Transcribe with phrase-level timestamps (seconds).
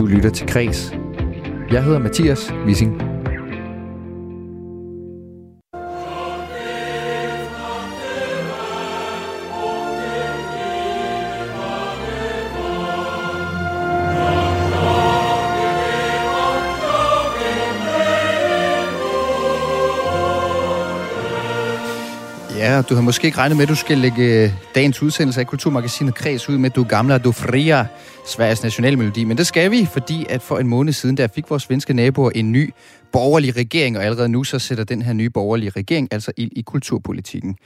[0.00, 0.94] Du lytter til Kres.
[1.70, 3.19] Jeg hedder Mathias Wissing.
[22.90, 26.14] Du har måske ikke regnet med, at du skal lægge øh, dagens udsendelse af Kulturmagasinet
[26.14, 27.86] Kreds ud med Du Gamla Du Fria,
[28.26, 29.24] Sveriges nationalmelodi.
[29.24, 32.30] Men det skal vi, fordi at for en måned siden, der fik vores svenske naboer
[32.34, 32.74] en ny
[33.12, 36.62] borgerlig regering, og allerede nu så sætter den her nye borgerlige regering altså ild i
[36.62, 37.56] kulturpolitikken.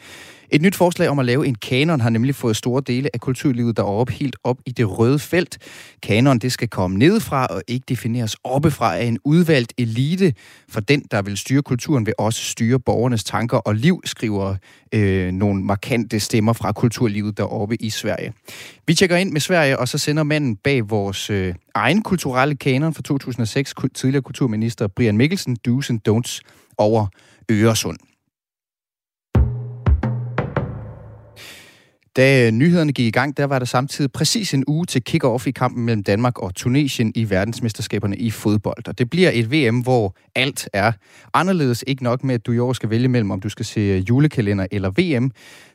[0.51, 3.77] Et nyt forslag om at lave en kanon har nemlig fået store dele af kulturlivet
[3.77, 5.59] deroppe helt op i det røde felt.
[6.03, 10.35] Kanon det skal komme nedefra og ikke defineres oppefra af en udvalgt elite,
[10.69, 14.57] for den, der vil styre kulturen, vil også styre borgernes tanker og liv, skriver
[14.93, 18.33] øh, nogle markante stemmer fra kulturlivet deroppe i Sverige.
[18.87, 22.95] Vi tjekker ind med Sverige, og så sender manden bag vores øh, egen kulturelle kanon
[22.95, 26.41] fra 2006, tidligere kulturminister Brian Mikkelsen, do's and don'ts
[26.79, 27.07] over
[27.51, 27.99] Øresund.
[32.17, 35.51] Da nyhederne gik i gang, der var der samtidig præcis en uge til kick-off i
[35.51, 38.89] kampen mellem Danmark og Tunesien i verdensmesterskaberne i fodbold.
[38.89, 40.93] Og det bliver et VM, hvor alt er
[41.35, 41.85] anderledes.
[41.87, 44.67] Ikke nok med, at du i år skal vælge mellem, om du skal se julekalender
[44.71, 45.31] eller VM.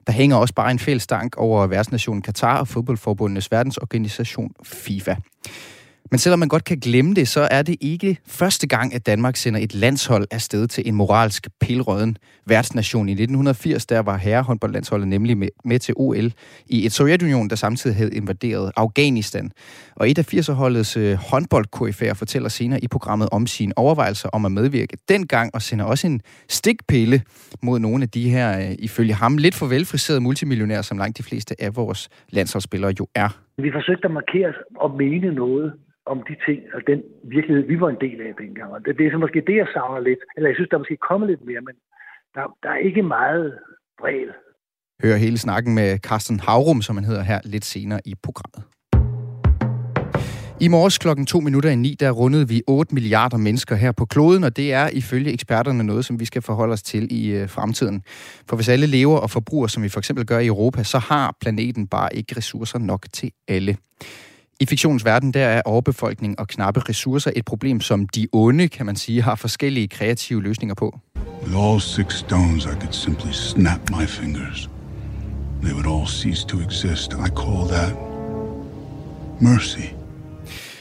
[0.08, 5.16] Der hænger også bare en fælles stank over værtsnationen Katar og fodboldforbundenes verdensorganisation FIFA.
[6.12, 9.36] Men selvom man godt kan glemme det, så er det ikke første gang, at Danmark
[9.36, 13.10] sender et landshold afsted til en moralsk pilrøden værtsnation.
[13.10, 16.32] I 1980 der var herrehåndboldlandsholdet nemlig med, med til OL
[16.68, 19.52] i et Sovjetunion, der samtidig havde invaderet Afghanistan.
[19.96, 24.52] Og et af 80'erholdets øh, håndboldkoryfærer fortæller senere i programmet om sine overvejelser om at
[24.52, 27.22] medvirke dengang, og sender også en stikpille
[27.64, 31.24] mod nogle af de her, øh, ifølge ham, lidt for velfriserede multimillionærer, som langt de
[31.24, 33.30] fleste af vores landsholdsspillere jo er.
[33.58, 35.74] Vi forsøgte at markere og mene noget
[36.14, 37.00] om de ting og den
[37.36, 38.70] virkelighed, vi var en del af dengang.
[38.76, 40.22] Og det, det er så måske det, jeg savner lidt.
[40.36, 41.76] Eller jeg synes, der er måske kommet lidt mere, men
[42.36, 43.48] der, der er ikke meget
[44.00, 44.32] bredel.
[45.04, 48.64] Hør hele snakken med Carsten Havrum, som han hedder her, lidt senere i programmet.
[50.62, 54.06] I morges klokken 2 minutter i 9, der rundede vi 8 milliarder mennesker her på
[54.06, 57.50] kloden, og det er ifølge eksperterne noget, som vi skal forholde os til i øh,
[57.50, 58.04] fremtiden.
[58.50, 61.36] For hvis alle lever og forbruger, som vi for eksempel gør i Europa, så har
[61.42, 63.78] planeten bare ikke ressourcer nok til alle.
[64.62, 68.86] I fiktionens verden, der er overbefolkning og knappe ressourcer et problem, som de onde, kan
[68.86, 71.00] man sige, har forskellige kreative løsninger på.
[71.44, 74.70] With all six stones, I could simply snap my fingers.
[75.64, 77.14] They would all cease to exist.
[77.14, 77.96] I call that
[79.42, 80.00] mercy.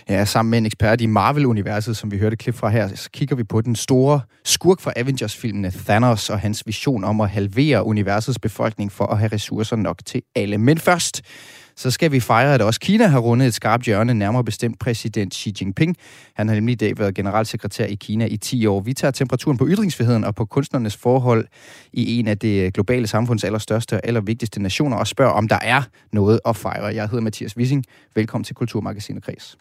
[0.08, 3.36] Ja, sammen med en ekspert i Marvel-universet, som vi hørte klip fra her, så kigger
[3.36, 8.38] vi på den store skurk fra Avengers-filmene Thanos og hans vision om at halvere universets
[8.38, 10.58] befolkning for at have ressourcer nok til alle.
[10.58, 11.22] Men først,
[11.78, 15.34] så skal vi fejre, at også Kina har rundet et skarpt hjørne, nærmere bestemt præsident
[15.34, 15.96] Xi Jinping.
[16.34, 18.80] Han har nemlig i dag været generalsekretær i Kina i 10 år.
[18.80, 21.46] Vi tager temperaturen på ytringsfriheden og på kunstnernes forhold
[21.92, 25.82] i en af det globale samfunds allerstørste og allervigtigste nationer og spørger, om der er
[26.12, 26.94] noget at fejre.
[26.94, 27.84] Jeg hedder Mathias Wissing.
[28.14, 29.56] Velkommen til Kulturmagasinet Kreds.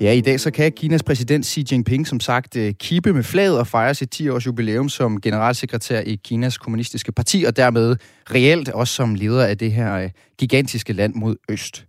[0.00, 3.58] Ja, i dag så kan Kinas præsident Xi Jinping som sagt øh, kippe med flaget
[3.58, 7.96] og fejre sit 10-års jubilæum som generalsekretær i Kinas kommunistiske parti, og dermed
[8.30, 11.86] reelt også som leder af det her øh, gigantiske land mod øst.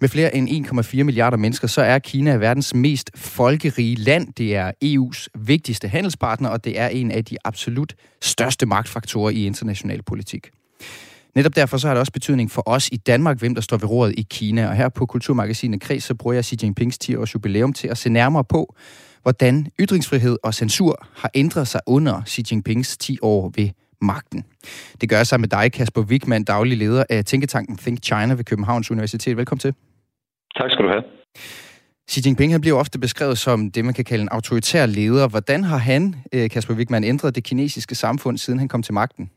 [0.00, 4.32] Med flere end 1,4 milliarder mennesker, så er Kina verdens mest folkerige land.
[4.32, 9.46] Det er EU's vigtigste handelspartner, og det er en af de absolut største magtfaktorer i
[9.46, 10.50] international politik.
[11.34, 13.90] Netop derfor så har det også betydning for os i Danmark, hvem der står ved
[13.90, 14.68] roret i Kina.
[14.68, 18.10] Og her på Kulturmagasinet Kreds, så bruger jeg Xi Jinpings 10-års jubilæum til at se
[18.10, 18.74] nærmere på,
[19.22, 23.68] hvordan ytringsfrihed og censur har ændret sig under Xi Jinpings 10 år ved
[24.00, 24.44] magten.
[25.00, 28.44] Det gør jeg sammen med dig, Kasper Wigman, daglig leder af Tænketanken Think China ved
[28.44, 29.36] Københavns Universitet.
[29.36, 29.74] Velkommen til.
[30.56, 31.02] Tak skal du have.
[32.10, 35.28] Xi Jinping han bliver ofte beskrevet som det, man kan kalde en autoritær leder.
[35.28, 39.30] Hvordan har han, øh, Kasper Wigman, ændret det kinesiske samfund, siden han kom til magten?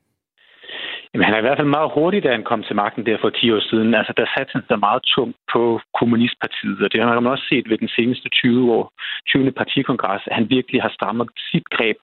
[1.14, 3.30] Jamen, han er i hvert fald meget hurtig, da han kom til magten der for
[3.30, 3.94] 10 år siden.
[3.94, 7.70] Altså, der satte han sig meget tungt på Kommunistpartiet, og det har man også set
[7.70, 8.92] ved den seneste 20 år,
[9.28, 9.52] 20.
[9.52, 11.98] partikongres, at han virkelig har strammet sit greb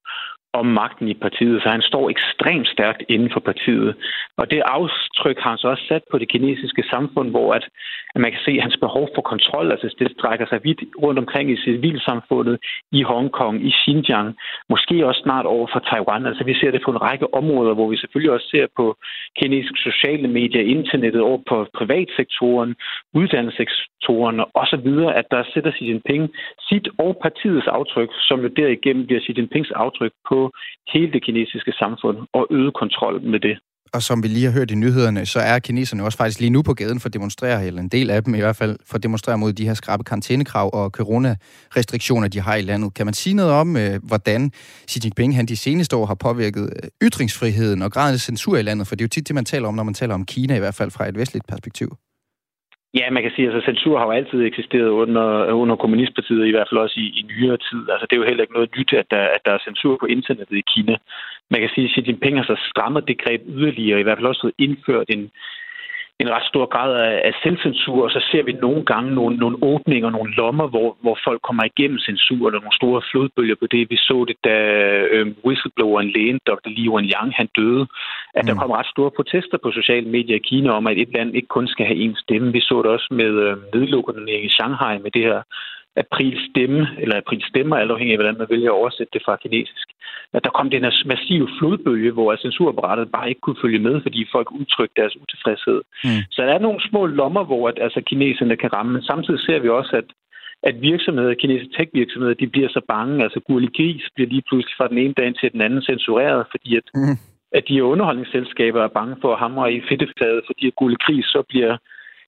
[0.52, 3.96] om magten i partiet, så han står ekstremt stærkt inden for partiet.
[4.37, 7.69] Og det aftryk har han så også sat på det kinesiske samfund, hvor at,
[8.14, 11.50] at man kan se hans behov for kontrol, altså det strækker sig vidt rundt omkring
[11.50, 12.56] i civilsamfundet,
[12.92, 14.36] i Hongkong, i Xinjiang,
[14.68, 16.26] måske også snart over for Taiwan.
[16.26, 18.96] Altså vi ser det på en række områder, hvor vi selvfølgelig også ser på
[19.38, 22.74] kinesiske sociale medier, internettet, over på privatsektoren,
[23.14, 26.30] uddannelsessektoren og så videre, at der sætter Xi Jinping
[26.68, 30.50] sit og partiets aftryk, som jo derigennem bliver Xi Jinpings aftryk på
[30.92, 33.58] hele det kinesiske samfund og øget kontrol med det.
[33.92, 36.62] Og som vi lige har hørt i nyhederne, så er kineserne også faktisk lige nu
[36.62, 39.02] på gaden for at demonstrere, eller en del af dem i hvert fald, for at
[39.02, 42.94] demonstrere mod de her skrabe karantænekrav og coronarestriktioner, de har i landet.
[42.94, 44.52] Kan man sige noget om, øh, hvordan
[44.90, 48.62] Xi Jinping han de seneste år har påvirket øh, ytringsfriheden og graden af censur i
[48.62, 48.87] landet?
[48.87, 50.58] For det er jo tit det, man taler om, når man taler om Kina, i
[50.58, 51.96] hvert fald fra et vestligt perspektiv.
[52.94, 55.26] Ja, man kan sige, at altså, censur har jo altid eksisteret under,
[55.62, 57.82] under kommunistpartiet, i hvert fald også i, i nyere tid.
[57.92, 60.06] Altså, det er jo heller ikke noget nyt, at der, at der er censur på
[60.06, 60.96] internettet i Kina.
[61.50, 64.32] Man kan sige, at Xi Jinping har så strammet det greb yderligere, i hvert fald
[64.32, 65.31] også indført en,
[66.20, 69.56] en ret stor grad af, af selvcensur, og så ser vi nogle gange nogle, nogle
[69.62, 73.90] åbninger, nogle lommer, hvor, hvor folk kommer igennem censur, eller nogle store flodbølger på det.
[73.90, 74.56] Vi så det, da
[75.14, 76.69] øh, whistlebloweren lægen, Dr.
[76.76, 77.87] Li Wenliang, han døde,
[78.34, 78.46] at mm.
[78.49, 81.49] der kom ret store protester på sociale medier i Kina om, at et land ikke
[81.56, 82.52] kun skal have én stemme.
[82.52, 85.43] Vi så det også med øh, nedlukningen i Shanghai, med det her
[85.96, 89.37] april stemme, eller april stemmer, alt afhængig af, hvordan man vælger at oversætte det fra
[89.37, 89.88] kinesisk.
[90.32, 94.26] At der kom den her massive flodbølge, hvor censurapparatet bare ikke kunne følge med, fordi
[94.32, 95.81] folk udtrykte deres utilfredshed.
[96.04, 96.22] Mm.
[96.31, 99.58] Så der er nogle små lommer, hvor at, altså, kineserne kan ramme, men samtidig ser
[99.58, 100.04] vi også, at
[100.62, 103.22] at virksomheder, kinesiske tech-virksomheder, de bliver så bange.
[103.25, 106.76] Altså Gurli Gris bliver lige pludselig fra den ene dag til den anden censureret, fordi
[106.76, 107.16] at, mm.
[107.52, 111.43] at de underholdningsselskaber er bange for at hamre i fedtefadet, fordi at Gurli Gris så
[111.48, 111.76] bliver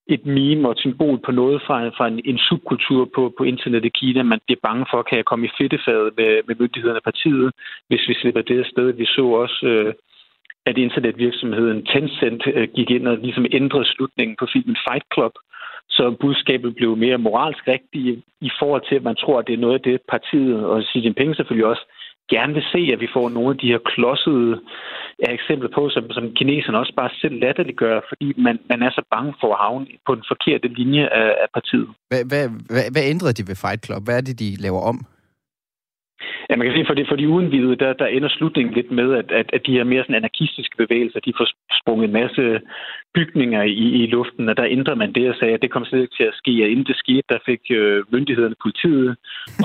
[0.07, 3.89] et meme og et symbol på noget fra, fra en, en subkultur på, på internettet
[3.89, 4.23] i Kina.
[4.23, 7.53] Man bliver bange for, kan jeg komme i fedtefadet med, med myndighederne og partiet,
[7.89, 8.93] hvis vi slipper det afsted.
[8.93, 9.95] Vi så også, øh,
[10.67, 15.33] at internetvirksomheden Tencent øh, gik ind og ligesom ændrede slutningen på filmen Fight Club,
[15.89, 19.65] så budskabet blev mere moralsk rigtigt i forhold til, at man tror, at det er
[19.65, 21.85] noget af det, partiet og Xi Jinping selvfølgelig også
[22.31, 24.61] gerne vil se, at vi får nogle af de her klodsede
[25.19, 29.35] eksempler på, som, som kineserne også bare selv latterliggør, fordi man, man er så bange
[29.41, 31.89] for at havne på den forkerte linje af, af partiet.
[32.11, 34.05] Hvad, hvad, hvad, hvad ændrede de ved Fight Club?
[34.05, 34.99] Hvad er det, de laver om?
[36.51, 39.09] Ja, man kan sige, for de, for de udenvidede, der, der ender slutningen lidt med,
[39.21, 41.49] at, at, at de her mere sådan anarkistiske bevægelser, de får
[41.81, 42.61] sprunget en masse
[43.15, 46.03] bygninger i, i luften, og der ændrer man det og sagde, at det kom slet
[46.03, 49.17] ikke til at ske, og inden det skete, der fik øh, myndighederne, politiet,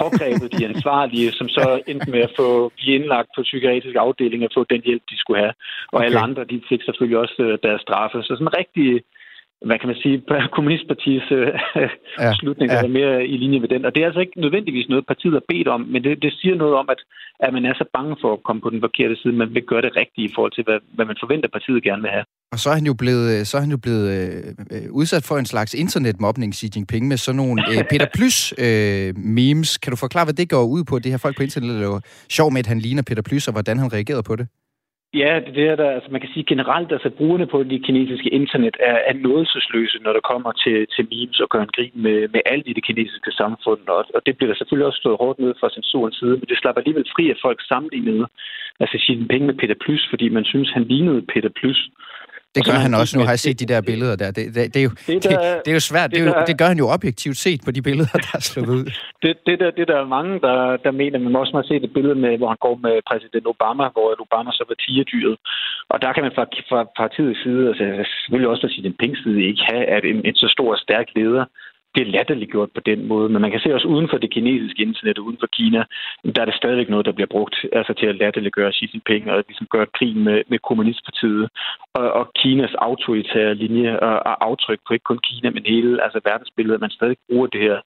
[0.02, 4.54] pågrebet de ansvarlige, som så endte med at få blive indlagt på psykiatriske afdelinger og
[4.58, 5.54] få den hjælp, de skulle have.
[5.92, 6.06] Og okay.
[6.06, 8.18] alle andre, de fik selvfølgelig også øh, deres straffe.
[8.24, 9.02] Så sådan rigtig
[9.66, 10.24] hvad kan man sige,
[10.56, 11.48] kommunistpartiets øh,
[12.20, 12.84] ja, slutning ja.
[12.84, 13.86] er mere i linje med den.
[13.86, 16.56] Og det er altså ikke nødvendigvis noget, partiet har bedt om, men det, det siger
[16.56, 17.02] noget om, at,
[17.40, 19.82] at man er så bange for at komme på den forkerte side, man vil gøre
[19.82, 22.26] det rigtige i forhold til, hvad, hvad man forventer, partiet gerne vil have.
[22.52, 24.08] Og så er han jo blevet, så er han jo blevet
[24.72, 29.18] øh, udsat for en slags internetmobning, Xi Jinping, med sådan nogle øh, Peter Plys øh,
[29.18, 29.78] memes.
[29.78, 32.00] Kan du forklare, hvad det går ud på, det her folk på internettet laver
[32.30, 34.48] sjov med, at han ligner Peter Plys, og hvordan han reagerede på det?
[35.14, 38.78] Ja, det er der, altså man kan sige generelt, altså brugerne på det kinesiske internet
[38.80, 42.42] er, er nådelsesløse, når det kommer til, til memes og gør en grin med, med
[42.46, 43.82] alt i det kinesiske samfund.
[43.88, 46.58] Og, og det bliver der selvfølgelig også stået hårdt ned fra censurens side, men det
[46.58, 48.28] slapper alligevel fri at folk sammenlignede
[48.80, 51.90] Altså Xi penge med Peter Plus, fordi man synes, han lignede Peter Plus.
[52.56, 53.18] Det gør han også.
[53.18, 54.30] Nu har jeg set de der billeder der.
[54.38, 56.10] Det, det, det, er, jo, det, der, det, det er jo svært.
[56.12, 58.70] Det, det, jo, det gør han jo objektivt set på de billeder, der er slået
[58.80, 58.86] ud.
[59.24, 61.20] Det, det, der, det der er mange, der, der mener.
[61.20, 64.08] Man må også have set et billede, med, hvor han går med præsident Obama, hvor
[64.26, 65.36] Obama så var tigerdyret.
[65.92, 67.84] Og der kan man fra, fra partiets side, altså
[68.20, 71.46] selvfølgelig også fra sin side, ikke have, at en, en så stor og stærk leder
[71.98, 73.30] bliver latterliggjort på den måde.
[73.30, 75.82] Men man kan se også uden for det kinesiske internet, uden for Kina,
[76.36, 79.44] der er det stadigvæk noget, der bliver brugt altså til at latterliggøre Xi Jinping og
[79.48, 81.50] ligesom gøre krig med, med kommunistpartiet
[81.94, 86.20] og, og Kinas autoritære linje og, og aftryk på ikke kun Kina, men hele altså
[86.26, 86.82] verdensbilledet.
[86.82, 87.78] Man stadig bruger det her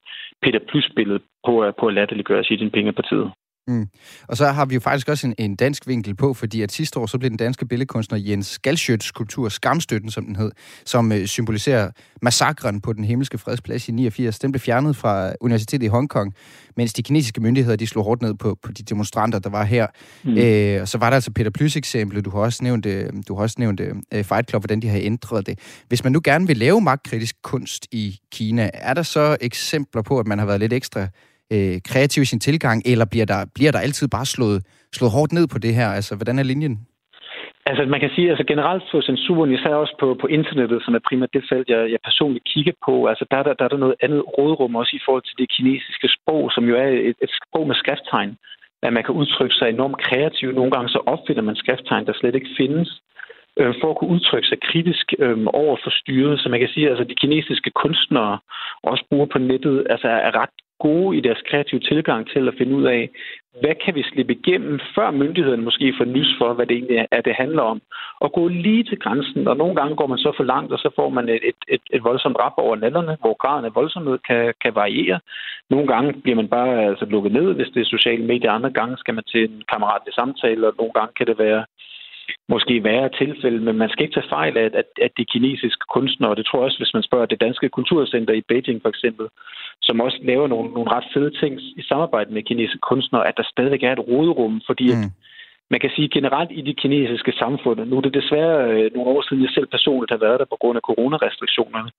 [0.42, 3.32] Peter Plus-billede på, på at latterliggøre Xi Jinping og partiet.
[3.68, 3.88] Mm.
[4.28, 7.00] Og så har vi jo faktisk også en, en dansk vinkel på, fordi at sidste
[7.00, 10.52] år så blev den danske billedkunstner Jens Galschøts skulptur Skamstøtten, som den hed,
[10.86, 11.92] som øh, symboliserer
[12.22, 16.34] massakren på den himmelske fredsplads i 89, den blev fjernet fra Universitetet i Hongkong,
[16.78, 19.88] mens de kinesiske myndigheder de slog hårdt ned på, på de demonstranter, der var her.
[20.24, 20.38] Mm.
[20.38, 23.36] Øh, og så var der altså Peter Plys eksempel, du har også nævnt, øh, du
[23.36, 25.60] har også nævnt øh, Fight Club, hvordan de har ændret det.
[25.88, 30.20] Hvis man nu gerne vil lave magtkritisk kunst i Kina, er der så eksempler på,
[30.20, 31.08] at man har været lidt ekstra
[31.54, 34.60] øh, kreativ i sin tilgang, eller bliver der, bliver der altid bare slået,
[34.94, 35.88] slået hårdt ned på det her?
[35.88, 36.76] Altså, hvordan er linjen?
[37.66, 41.08] Altså, man kan sige, altså generelt på censuren, især også på, på internettet, som er
[41.10, 43.96] primært det felt, jeg, jeg personligt kigger på, altså der, der, der er der noget
[44.06, 47.68] andet rådrum også i forhold til det kinesiske sprog, som jo er et, et sprog
[47.68, 48.38] med skrifttegn,
[48.84, 50.56] at man kan udtrykke sig enormt kreativt.
[50.56, 52.90] Nogle gange så opfinder man skrifttegn, der slet ikke findes,
[53.60, 56.40] øh, for at kunne udtrykke sig kritisk øh, over for styret.
[56.40, 58.40] Så man kan sige, altså, de kinesiske kunstnere
[58.84, 62.76] også bruger på nettet, altså er ret gode i deres kreative tilgang til at finde
[62.76, 63.10] ud af,
[63.62, 67.22] hvad kan vi slippe igennem, før myndighederne måske får nys for, hvad det egentlig er,
[67.22, 67.82] det handler om.
[68.20, 70.90] Og gå lige til grænsen, og nogle gange går man så for langt, og så
[70.96, 74.76] får man et, et, et, voldsomt rap over nallerne, hvor graden af voldsomhed kan, kan
[74.76, 75.20] variere.
[75.70, 78.52] Nogle gange bliver man bare altså, lukket ned, hvis det er sociale medier.
[78.52, 81.66] Andre gange skal man til en kammeratlig samtale, og nogle gange kan det være
[82.50, 86.36] måske værre tilfælde, men man skal ikke tage fejl af, at, at de kinesiske kunstnere,
[86.36, 89.26] det tror jeg også, hvis man spørger det danske kulturcenter i Beijing for eksempel,
[89.82, 93.44] som også laver nogle, nogle ret fede ting i samarbejde med kinesiske kunstnere, at der
[93.54, 94.92] stadigvæk er et råderum, fordi mm.
[94.92, 94.98] at
[95.74, 99.22] man kan sige generelt i de kinesiske samfund, nu er det desværre øh, nogle år
[99.22, 101.90] siden, jeg selv personligt har været der på grund af coronarestriktionerne,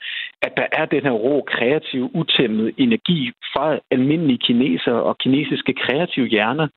[0.47, 3.21] at der er den her rå, kreative, utæmmede energi
[3.53, 3.65] fra
[3.95, 6.69] almindelige kinesere og kinesiske kreative hjerner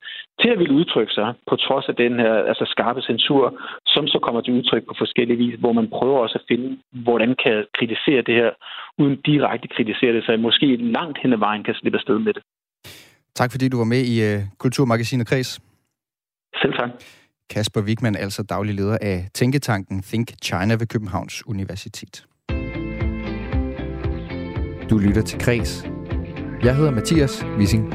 [0.42, 3.46] til at ville udtrykke sig på trods af den her altså skarpe censur,
[3.94, 7.36] som så kommer til udtryk på forskellige vis, hvor man prøver også at finde, hvordan
[7.44, 8.52] kan kritisere det her,
[9.02, 12.44] uden direkte kritisere det, så måske langt hen ad vejen kan slippe afsted med det.
[13.36, 15.75] Tak fordi du var med i øh, Kulturmagasinet Kreds.
[16.62, 16.90] Selv tak.
[17.50, 22.26] Kasper Wigman, altså daglig leder af Tænketanken Think China ved Københavns Universitet.
[24.90, 25.86] Du lytter til Kres.
[26.64, 27.94] Jeg hedder Mathias Wissing.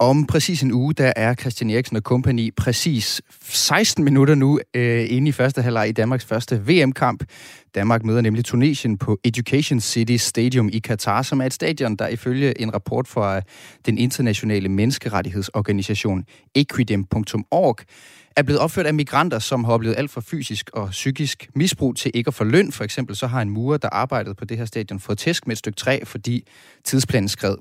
[0.00, 5.06] Om præcis en uge, der er Christian Eriksen og kompagni præcis 16 minutter nu øh,
[5.10, 7.24] inde i første halvleg i Danmarks første VM-kamp.
[7.76, 12.08] Danmark møder nemlig Tunesien på Education City Stadium i Katar, som er et stadion, der
[12.08, 13.42] ifølge en rapport fra øh,
[13.86, 17.76] den internationale menneskerettighedsorganisation equidem.org
[18.36, 22.10] er blevet opført af migranter, som har oplevet alt fra fysisk og psykisk misbrug til
[22.14, 22.72] ikke at få løn.
[22.72, 25.52] For eksempel så har en murer, der arbejdede på det her stadion, fået tæsk med
[25.52, 26.46] et stykke træ, fordi
[26.84, 27.56] tidsplanen skred.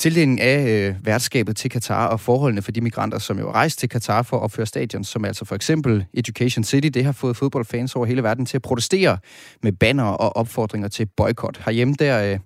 [0.00, 3.88] Tildelingen af øh, værtskabet til Katar og forholdene for de migranter, som jo rejste til
[3.88, 7.96] Katar for at opføre stadion, som altså for eksempel Education City, det har fået fodboldfans
[7.96, 9.18] over hele verden til at protestere
[9.62, 11.60] med banner og opfordringer til boykot.
[11.64, 12.38] Herhjemme der øh,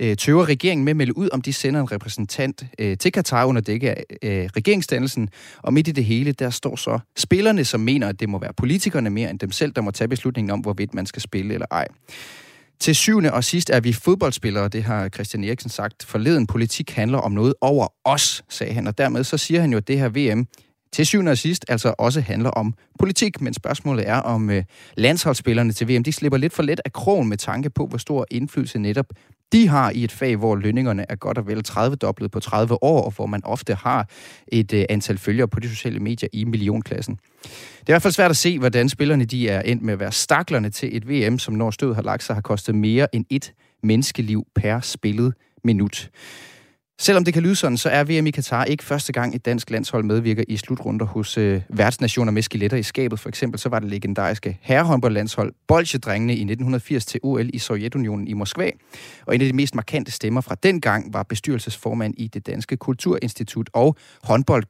[0.00, 3.44] øh, tøver regeringen med at melde ud, om de sender en repræsentant øh, til Katar
[3.44, 5.28] under dække af øh, regeringsdannelsen.
[5.62, 8.52] Og midt i det hele, der står så spillerne, som mener, at det må være
[8.52, 11.66] politikerne mere end dem selv, der må tage beslutningen om, hvorvidt man skal spille eller
[11.70, 11.86] ej.
[12.80, 16.04] Til syvende og sidst er vi fodboldspillere, det har Christian Eriksen sagt.
[16.04, 19.76] Forleden politik handler om noget over os, sagde han, og dermed så siger han jo,
[19.76, 20.46] at det her VM
[20.92, 24.64] til syvende og sidst altså også handler om politik, men spørgsmålet er, om øh,
[24.96, 28.26] landsholdsspillerne til VM, de slipper lidt for let af krogen med tanke på, hvor stor
[28.30, 29.06] indflydelse netop
[29.52, 33.02] de har i et fag, hvor lønningerne er godt og vel 30-doblet på 30 år,
[33.02, 34.08] og hvor man ofte har
[34.48, 37.18] et øh, antal følgere på de sociale medier i millionklassen.
[37.44, 40.00] Det er i hvert fald svært at se, hvordan spillerne de er endt med at
[40.00, 43.24] være staklerne til et VM, som når stød har lagt sig, har kostet mere end
[43.30, 43.52] et
[43.82, 46.10] menneskeliv per spillet minut.
[47.00, 49.70] Selvom det kan lyde sådan, så er VM i Katar ikke første gang et dansk
[49.70, 53.20] landshold medvirker i slutrunder hos øh, værtsnationer med skeletter i skabet.
[53.20, 58.32] For eksempel så var det legendariske herrehåndboldlandshold Bolsjedrengene i 1980 til OL i Sovjetunionen i
[58.32, 58.70] Moskva.
[59.26, 62.76] Og en af de mest markante stemmer fra den gang var bestyrelsesformand i det Danske
[62.76, 64.64] Kulturinstitut og håndbold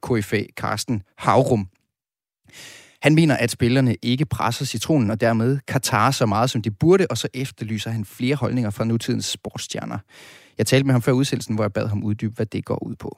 [0.55, 1.67] Carsten Havrum.
[3.01, 7.07] Han mener, at spillerne ikke presser citronen og dermed Katar så meget, som de burde,
[7.09, 9.97] og så efterlyser han flere holdninger fra nutidens sportsstjerner.
[10.57, 12.95] Jeg talte med ham før udsendelsen, hvor jeg bad ham uddybe, hvad det går ud
[12.95, 13.09] på.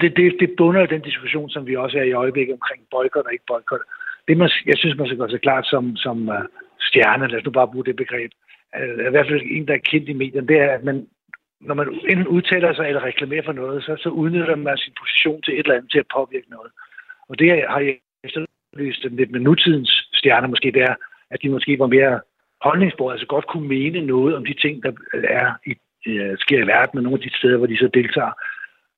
[0.00, 3.32] Det, det, det bunder den diskussion, som vi også er i øjeblikket omkring boykot og
[3.32, 3.80] ikke boykot.
[4.28, 6.44] Det, man, jeg synes, man skal gøre sig klart som, som uh,
[6.80, 8.30] stjerne, lad os nu bare bruge det begreb,
[8.76, 11.06] uh, i hvert fald en, der er kendt i medierne, det er, at man,
[11.60, 15.42] når man enten udtaler sig eller reklamerer for noget, så, så udnytter man sin position
[15.42, 16.70] til et eller andet til at påvirke noget.
[17.28, 20.94] Og det har jeg efterlyst lidt med nutidens stjerner måske, det er,
[21.30, 22.20] at de måske var mere
[22.60, 24.92] holdningsbordet, altså godt kunne mene noget om de ting, der
[25.40, 25.74] er i
[26.06, 28.32] øh, sker i verden, og nogle af de steder, hvor de så deltager.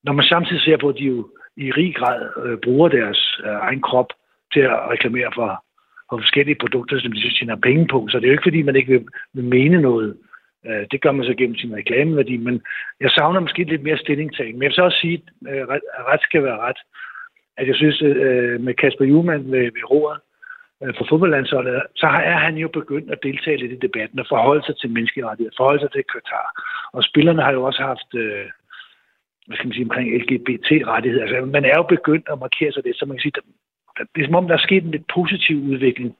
[0.04, 3.56] Når man samtidig ser på, at de jo i rig grad øh, bruger deres øh,
[3.68, 4.10] egen krop
[4.52, 5.64] til at reklamere for,
[6.10, 8.62] for forskellige produkter, som de så tjener penge på, så det er jo ikke, fordi
[8.62, 10.16] man ikke vil, vil mene noget.
[10.66, 12.62] Øh, det gør man så gennem sin reklameværdi, men
[13.00, 14.54] jeg savner måske lidt mere stillingtagen.
[14.54, 16.80] Men jeg vil så også sige, øh, at øh, ret, skal være ret,
[17.56, 20.20] at jeg synes, øh, med Kasper Juhlmann ved, ved roret,
[20.83, 24.64] Øh, for fodboldlandsholdet, så er han jo begyndt at deltage lidt i debatten og forholde
[24.66, 26.49] sig til menneskerettigheder, forholde sig til Katar.
[26.92, 28.47] Og spillerne har jo også haft, øh,
[29.47, 31.25] hvad skal man sige, omkring LGBT-rettigheder.
[31.25, 33.33] Altså, man er jo begyndt at markere sig det, så man kan sige,
[34.14, 36.16] det er som om, der er sket en lidt positiv udvikling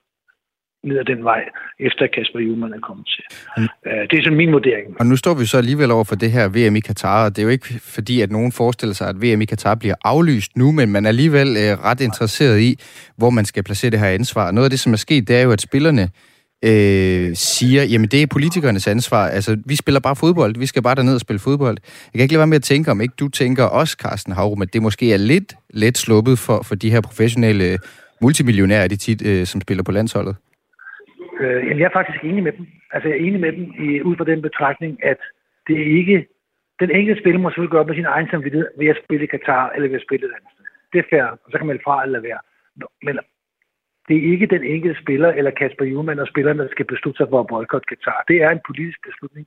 [0.87, 1.43] ned ad den vej,
[1.81, 3.25] efter Kasper Juhlmann er kommet til.
[3.57, 3.69] Mm.
[4.11, 4.87] Det er sådan min vurdering.
[5.01, 7.43] Og nu står vi så alligevel over for det her VM i Katar, og det
[7.43, 10.73] er jo ikke fordi, at nogen forestiller sig, at VM i Katar bliver aflyst nu,
[10.73, 12.79] men man er alligevel øh, ret interesseret i,
[13.17, 14.51] hvor man skal placere det her ansvar.
[14.51, 16.09] Noget af det, som er sket, det er jo, at spillerne
[16.65, 19.29] øh, siger, jamen det er politikernes ansvar.
[19.29, 20.59] Altså, vi spiller bare fodbold.
[20.59, 21.77] Vi skal bare derned og spille fodbold.
[21.83, 24.63] Jeg kan ikke lade være med at tænke, om ikke du tænker også, Carsten Havrum,
[24.63, 27.79] at det måske er lidt let sluppet for, for de her professionelle
[28.21, 30.37] multimillionærer, de tit, øh, som spiller på landsholdet.
[31.41, 32.67] Øh, jeg er faktisk enig med dem.
[32.93, 35.21] Altså, jeg er enig med dem i, ud fra den betragtning, at
[35.67, 36.27] det er ikke...
[36.81, 39.71] Den enkelte spiller må selvfølgelig gøre med sin egen samvittighed ved at spille i Katar
[39.71, 40.65] eller ved at spille et andet sted.
[40.93, 42.41] Det er fair, og så kan man fra eller være.
[43.03, 43.19] Men
[44.09, 47.27] det er ikke den enkelte spiller eller Kasper Juhlmann og spillerne, der skal beslutte sig
[47.31, 48.25] for at boykotte Katar.
[48.29, 49.47] Det er en politisk beslutning,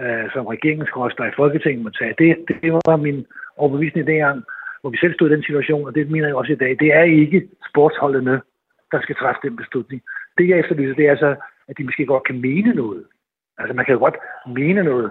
[0.00, 2.14] øh, som regeringen skal i Folketinget må tage.
[2.18, 2.28] Det,
[2.62, 4.42] det var min overbevisning dengang.
[4.80, 6.88] hvor vi selv stod i den situation, og det mener jeg også i dag, det
[6.94, 8.40] er ikke sportsholdene,
[8.92, 10.02] der skal træffe den beslutning.
[10.38, 11.36] Det jeg efterlyser, det er altså,
[11.68, 13.04] at de måske godt kan mene noget.
[13.58, 15.10] Altså man kan jo godt mene noget.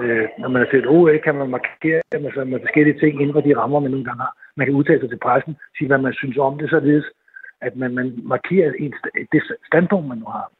[0.00, 3.32] Øh, når man er til et OL, kan man markere med, med forskellige ting inden
[3.32, 4.32] for de rammer, man nogle gange har.
[4.56, 7.06] Man kan udtale sig til pressen, sige, hvad man synes om det, således
[7.60, 8.94] at man, man markerer en,
[9.32, 10.50] det standpunkt, man nu har.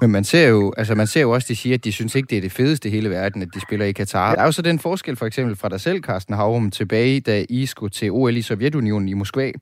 [0.00, 2.26] Men man ser jo, altså man ser jo også, de siger, at de synes ikke,
[2.30, 4.28] det er det fedeste i hele verden, at de spiller i Katar.
[4.28, 4.34] Ja.
[4.34, 7.44] Der er jo så den forskel for eksempel fra dig selv, Carsten Havrum, tilbage, da
[7.48, 9.52] I skulle til OL i Sovjetunionen i Moskva,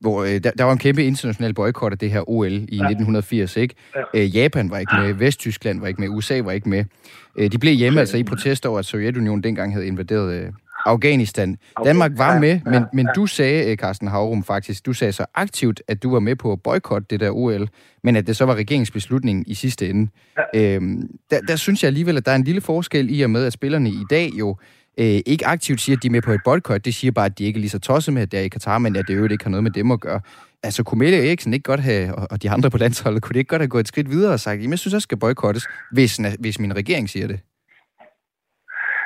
[0.00, 2.62] hvor øh, der, der var en kæmpe international boykot af det her OL i ja.
[2.62, 3.74] 1980, ikke?
[3.96, 4.02] Ja.
[4.14, 6.84] Øh, Japan var ikke med, Vesttyskland var ikke med, USA var ikke med.
[7.38, 10.52] Øh, de blev hjemme altså i protest over, at Sovjetunionen dengang havde invaderet øh,
[10.86, 11.56] Afghanistan.
[11.84, 15.82] Danmark var med, men, men du sagde, øh, Carsten Havrum faktisk, du sagde så aktivt,
[15.88, 17.68] at du var med på at boykotte det der OL,
[18.04, 20.10] men at det så var regeringsbeslutningen i sidste ende.
[20.54, 20.74] Ja.
[20.74, 23.44] Øhm, der, der synes jeg alligevel, at der er en lille forskel i og med,
[23.44, 24.56] at spillerne i dag jo
[24.98, 26.84] øh, ikke aktivt siger, at de er med på et boykot.
[26.84, 28.48] Det siger bare, at de ikke er lige så tosset med, at det er i
[28.48, 30.20] Katar, men at det øvrigt ikke har noget med dem at gøre.
[30.62, 33.48] Altså, kunne Mette Eriksen ikke godt have, og de andre på landsholdet, kunne det ikke
[33.48, 36.20] godt have gået et skridt videre og sagt, at jeg synes, jeg skal boykottes, hvis,
[36.38, 37.40] hvis min regering siger det?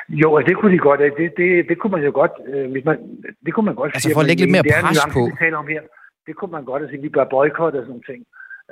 [0.09, 0.99] Jo, det kunne de godt.
[0.99, 2.31] Det, det, det kunne man jo godt.
[2.47, 2.97] Øh, hvis man,
[3.45, 5.23] det kunne man godt altså for at lægge lidt mere pres på.
[5.25, 5.81] Det, taler om her.
[6.27, 8.21] det kunne man godt sige, at vi bør boykotte og sådan nogle ting.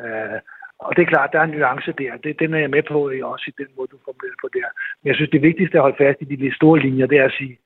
[0.04, 0.38] Uh,
[0.80, 2.12] og det er klart, der er en nuance der.
[2.24, 3.00] Det, den er jeg med på,
[3.34, 4.68] også i den måde, du formulerer på der.
[5.00, 7.26] Men jeg synes, det vigtigste at holde fast i de lidt store linjer, det er
[7.26, 7.58] at sige,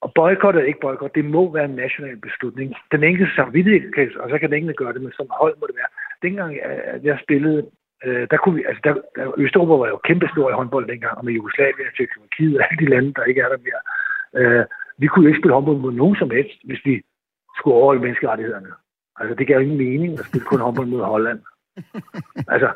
[0.00, 2.74] og boykot eller ikke boykot, det må være en national beslutning.
[2.92, 5.76] Den enkelte samvittighed, og så kan den enkelte gøre det, men som hold må det
[5.80, 5.92] være.
[6.22, 6.50] Dengang
[7.08, 7.70] jeg spillede
[8.04, 11.18] øh, der kunne vi, altså der, der, Østeuropa var jo kæmpe stor i håndbold dengang,
[11.18, 13.80] og med Jugoslavien, Tjekkoslovakiet og alle de lande, der ikke er der mere.
[14.38, 14.64] Øh,
[14.98, 16.94] vi kunne jo ikke spille håndbold mod nogen som helst, hvis vi
[17.56, 18.70] skulle overholde menneskerettighederne.
[19.20, 21.40] Altså, det gav ingen mening at spille kun håndbold mod Holland.
[22.54, 22.70] Altså,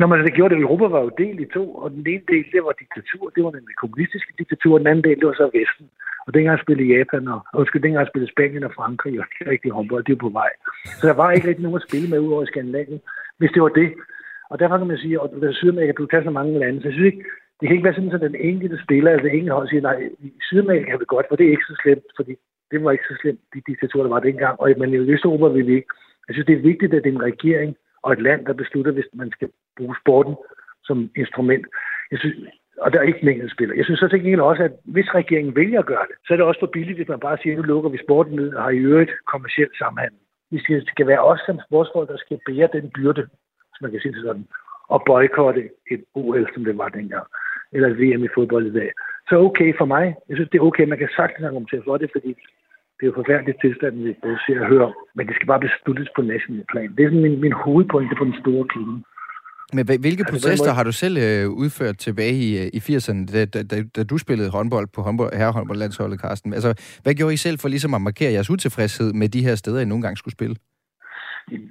[0.00, 2.44] når man det gjorde det, Europa var jo delt i to, og den ene del,
[2.52, 5.50] det var diktatur, det var den kommunistiske diktatur, og den anden del, det var så
[5.58, 5.86] Vesten.
[6.26, 10.04] Og dengang spillede Japan, og undskyld, dengang spillede Spanien og Frankrig, og det rigtig håndbold,
[10.04, 10.50] det var på vej.
[10.98, 13.00] Så der var ikke rigtig nogen at spille med ud over Skandinavien.
[13.38, 13.88] Hvis det var det,
[14.50, 16.92] og derfor kan man sige, at ved Sydamerika, du kan så mange lande, så jeg
[16.92, 17.24] synes ikke,
[17.60, 20.32] det kan ikke være sådan, at den enkelte spiller, altså enkelte hold siger, nej, i
[20.48, 22.34] Sydamerika kan vi godt, for det er ikke så slemt, fordi
[22.70, 24.60] det var ikke så slemt, de diktaturer, der var dengang.
[24.60, 25.92] Og men i Østeuropa vil vi ikke.
[26.28, 28.92] Jeg synes, det er vigtigt, at det er en regering og et land, der beslutter,
[28.92, 30.34] hvis man skal bruge sporten
[30.84, 31.66] som instrument.
[32.10, 32.36] Jeg synes,
[32.80, 33.74] og der er ikke en spiller.
[33.76, 36.46] Jeg synes så til også, at hvis regeringen vælger at gøre det, så er det
[36.46, 38.70] også for billigt, hvis man bare siger, at nu lukker vi sporten ned og har
[38.70, 40.18] i øvrigt kommersielt samhandel.
[40.50, 43.28] Vi skal, det skal være os som sportsfolk, der skal bære den byrde,
[43.78, 44.46] hvis man kan sige det sådan,
[44.94, 45.62] og boykotte
[45.92, 47.26] et OL, som det var dengang,
[47.72, 48.90] eller et VM i fodbold i dag.
[49.28, 50.04] Så okay for mig.
[50.28, 50.84] Jeg synes, det er okay.
[50.92, 52.30] Man kan sagtens argumentere for det, fordi
[52.96, 56.08] det er jo forfærdeligt tilstand, vi både ser og hører Men det skal bare besluttes
[56.16, 56.88] på national plan.
[56.94, 58.96] Det er sådan min, min hovedpointe på den store klima.
[59.72, 63.44] Men hvilke altså, protester har du selv øh, udført tilbage i, øh, i 80'erne, da,
[63.44, 66.52] da, da, da du spillede håndbold på håndbold, herrehåndboldlandsholdet, Carsten?
[66.54, 69.80] Altså, hvad gjorde I selv for ligesom at markere jeres utilfredshed med de her steder,
[69.80, 70.56] I nogle gange skulle spille?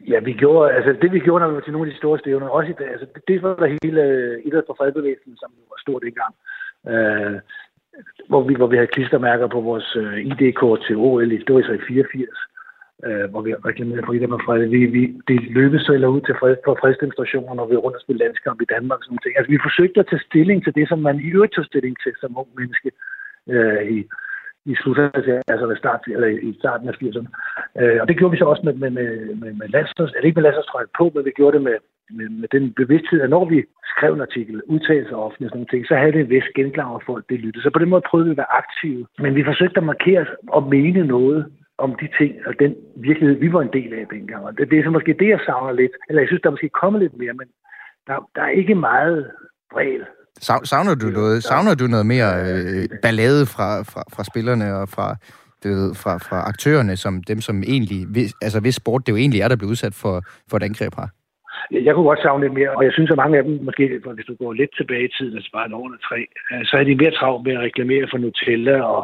[0.07, 2.19] Ja, vi gjorde, altså det vi gjorde, når vi var til nogle af de store
[2.19, 5.49] stævner, også i dag, altså det, det var der hele øh, idræt for fredbevægelsen, som
[5.69, 6.33] var stort dengang.
[6.91, 7.39] Øh,
[8.29, 11.61] hvor vi, hvor vi havde klistermærker på vores øh, uh, ID-kort til OL, det var
[11.61, 12.29] så i 84,
[13.05, 14.65] øh, hvor vi reklamerede for idræt for fred.
[14.75, 17.97] Vi, vi, det løbes så eller ud til fred, for fredsdemonstrationer, når vi var rundt
[17.97, 19.37] og spille landskamp i Danmark og sådan ting.
[19.37, 22.13] Altså vi forsøgte at tage stilling til det, som man i øvrigt tog stilling til
[22.21, 22.89] som ung menneske
[23.53, 23.97] øh, i,
[24.71, 27.29] i slutningen, altså ved start, eller i starten af 80'erne.
[27.81, 29.09] Øh, og det gjorde vi så også med, med, med,
[29.41, 31.77] med, med landsholds, eller ikke med landsholdstrøjen på, men vi gjorde det med,
[32.17, 33.57] med, med den bevidsthed, at når vi
[33.93, 36.89] skrev en artikel, udtalelser offentligt og sådan nogle ting, så havde det en vis genklang,
[36.95, 37.63] og folk det lyttede.
[37.63, 39.05] Så på den måde prøvede vi at være aktive.
[39.23, 41.41] Men vi forsøgte at markere og mene noget
[41.77, 44.45] om de ting, og den virkelighed, vi var en del af dengang.
[44.45, 45.91] Og det, det er så måske det, jeg savner lidt.
[46.07, 47.47] Eller jeg synes, der måske kommet lidt mere, men
[48.07, 49.31] der, der er ikke meget
[49.71, 50.01] bred
[50.41, 55.15] Savner du noget, savner du noget mere øh, ballade fra, fra, fra spillerne og fra,
[55.63, 59.17] det ved, fra, fra aktørerne, som dem, som egentlig, hvis, altså hvis sport det jo
[59.17, 61.07] egentlig er, der bliver udsat for, for et angreb her?
[61.71, 64.25] Jeg kunne godt savne lidt mere, og jeg synes, at mange af dem, måske hvis
[64.25, 66.19] du går lidt tilbage i tiden, altså bare en år eller tre,
[66.51, 69.03] øh, så er de mere travlt med at reklamere for Nutella og,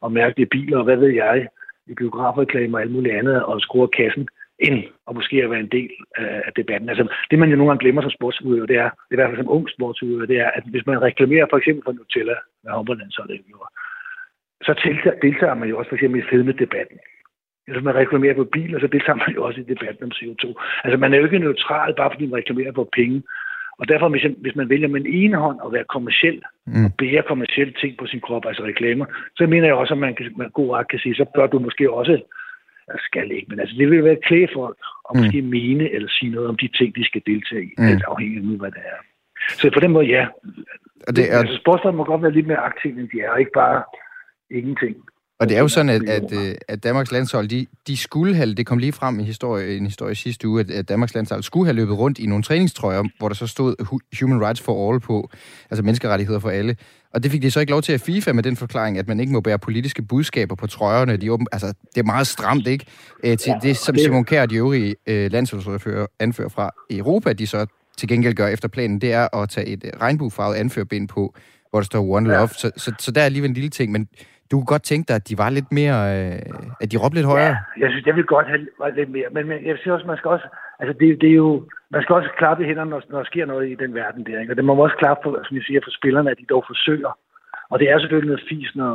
[0.00, 1.46] og mærkelige biler, og hvad ved jeg,
[1.86, 5.74] i biografreklamer og alt muligt andet, og skrue kassen, end at måske at være en
[5.78, 6.88] del af debatten.
[6.88, 9.54] Altså, det man jo nogle gange glemmer som sportsudøver, det er, i hvert fald som
[9.56, 13.40] ung sportsudøver, det er, at hvis man reklamerer for eksempel for Nutella med håndboldlandsholdet,
[14.62, 14.72] så
[15.22, 16.98] deltager man jo også for eksempel i fedme-debatten.
[17.66, 20.44] Hvis man reklamerer på biler, så deltager man jo også i debatten om CO2.
[20.84, 23.22] Altså man er jo ikke neutral, bare fordi man reklamerer på penge.
[23.78, 26.84] Og derfor, hvis, hvis man vælger med en ene hånd at være kommersiel, mm.
[26.84, 30.14] og bære kommersielle ting på sin krop, altså reklamer, så mener jeg også, at man,
[30.14, 32.22] kan, man god ret kan sige, så bør du måske også
[32.88, 34.76] jeg skal ikke, men altså, det vil være klæde folk
[35.10, 35.20] at mm.
[35.20, 37.84] måske mene eller sige noget om de ting, de skal deltage i, mm.
[37.84, 39.00] alt afhængig af hvad det er.
[39.48, 40.26] Så på den måde, ja.
[41.08, 41.38] Og det er...
[41.38, 43.82] Altså, sportsfolk må godt være lidt mere aktive, end de er, og ikke bare
[44.50, 44.96] ingenting.
[45.40, 48.54] Og det er jo sådan, at, at, øh, at Danmarks landshold, de, de skulle have,
[48.54, 51.66] det kom lige frem i historie, en historie sidste uge, at, at Danmarks landshold skulle
[51.66, 55.30] have løbet rundt i nogle træningstrøjer, hvor der så stod Human Rights for All på,
[55.70, 56.76] altså menneskerettigheder for alle.
[57.14, 59.20] Og det fik de så ikke lov til at FIFA med den forklaring, at man
[59.20, 61.16] ikke må bære politiske budskaber på trøjerne.
[61.16, 62.86] De åben, altså, det er meget stramt, ikke?
[63.24, 67.32] Æ, til ja, det, som Simon Kjær og de øvrige øh, landsholdsordfører anfører fra Europa,
[67.32, 67.66] de så
[67.96, 71.34] til gengæld gør efter planen, det er at tage et regnbuefarvet anførbind på,
[71.70, 72.40] hvor der står One Love.
[72.40, 72.46] Ja.
[72.46, 74.08] Så, så, så der er alligevel en lille ting, men
[74.54, 76.38] du kunne godt tænke dig, at de var lidt mere, øh,
[76.82, 77.54] at de råbte lidt højere?
[77.54, 78.60] Ja, jeg synes, jeg vil godt have
[78.98, 80.46] lidt mere, men, men jeg synes også, man skal også,
[80.80, 81.50] altså det, det er jo,
[81.94, 84.40] man skal også klappe i hænderne, når, når der sker noget i den verden der,
[84.40, 84.52] ikke?
[84.52, 86.64] og det må man også klappe for, som jeg siger, for spillerne, at de dog
[86.66, 87.12] forsøger.
[87.70, 88.94] Og det er selvfølgelig noget fis, når,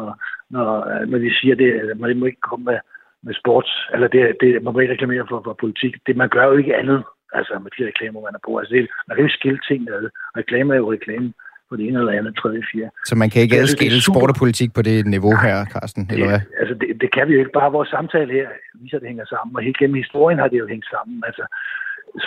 [0.55, 2.79] når, øh, når de siger, det, at man må ikke komme med,
[3.25, 5.93] med sports, eller det, det, man må ikke reklamere for, for politik.
[6.05, 6.99] Det, man gør jo ikke andet,
[7.33, 8.51] altså med de reklamer, man er på.
[8.57, 10.09] Altså det, man kan jo skille ting ad.
[10.39, 11.33] Reklame er jo reklame
[11.69, 12.91] på det ene eller andet, tredje, fjerde.
[13.09, 16.41] Så man kan ikke adskille sport og politik på det niveau her, Carsten, eller hvad?
[16.61, 17.57] Altså, det, det kan vi jo ikke.
[17.59, 18.47] Bare vores samtale her
[18.81, 19.55] viser, at det hænger sammen.
[19.55, 21.23] Og helt gennem historien har det jo hængt sammen.
[21.29, 21.43] Altså,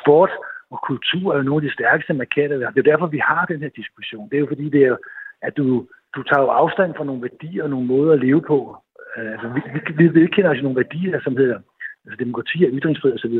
[0.01, 0.31] sport
[0.75, 3.61] og kultur er jo nogle af de stærkeste markader, Det er derfor, vi har den
[3.65, 4.29] her diskussion.
[4.29, 4.97] Det er jo fordi, det er,
[5.43, 5.67] at du,
[6.15, 8.59] du tager jo afstand fra nogle værdier og nogle måder at leve på.
[9.17, 11.59] Altså, vi, vi, vi vedkender os nogle værdier, som hedder
[12.05, 13.37] altså, demokrati og ytringsfrihed osv.,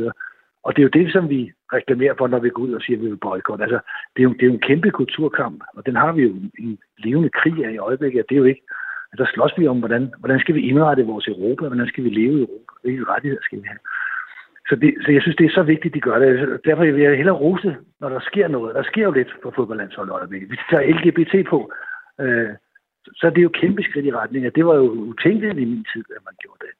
[0.63, 2.97] og det er jo det, som vi reklamerer for, når vi går ud og siger,
[2.97, 3.63] at vi vil boykotte.
[3.63, 3.79] Altså,
[4.13, 6.79] det er, jo, det er jo en kæmpe kulturkamp, og den har vi jo en
[6.97, 8.29] levende krig af i øjeblikket.
[8.29, 8.63] Det er jo ikke,
[9.11, 12.09] at der slås vi om, hvordan, hvordan skal vi indrette vores Europa, hvordan skal vi
[12.09, 13.79] leve i Europa, hvilke rettigheder skal vi have.
[14.69, 16.59] Så, det, så jeg synes, det er så vigtigt, at de gør det.
[16.65, 18.75] Derfor vil jeg hellere rose, når der sker noget.
[18.75, 20.49] Der sker jo lidt på fodboldlandsholdet i øjeblikket.
[20.49, 21.71] Hvis vi tager LGBT på,
[22.21, 22.49] øh,
[23.17, 24.55] så er det jo kæmpe skridt i retning.
[24.55, 26.73] Det var jo utænkeligt i min tid, at man gjorde det.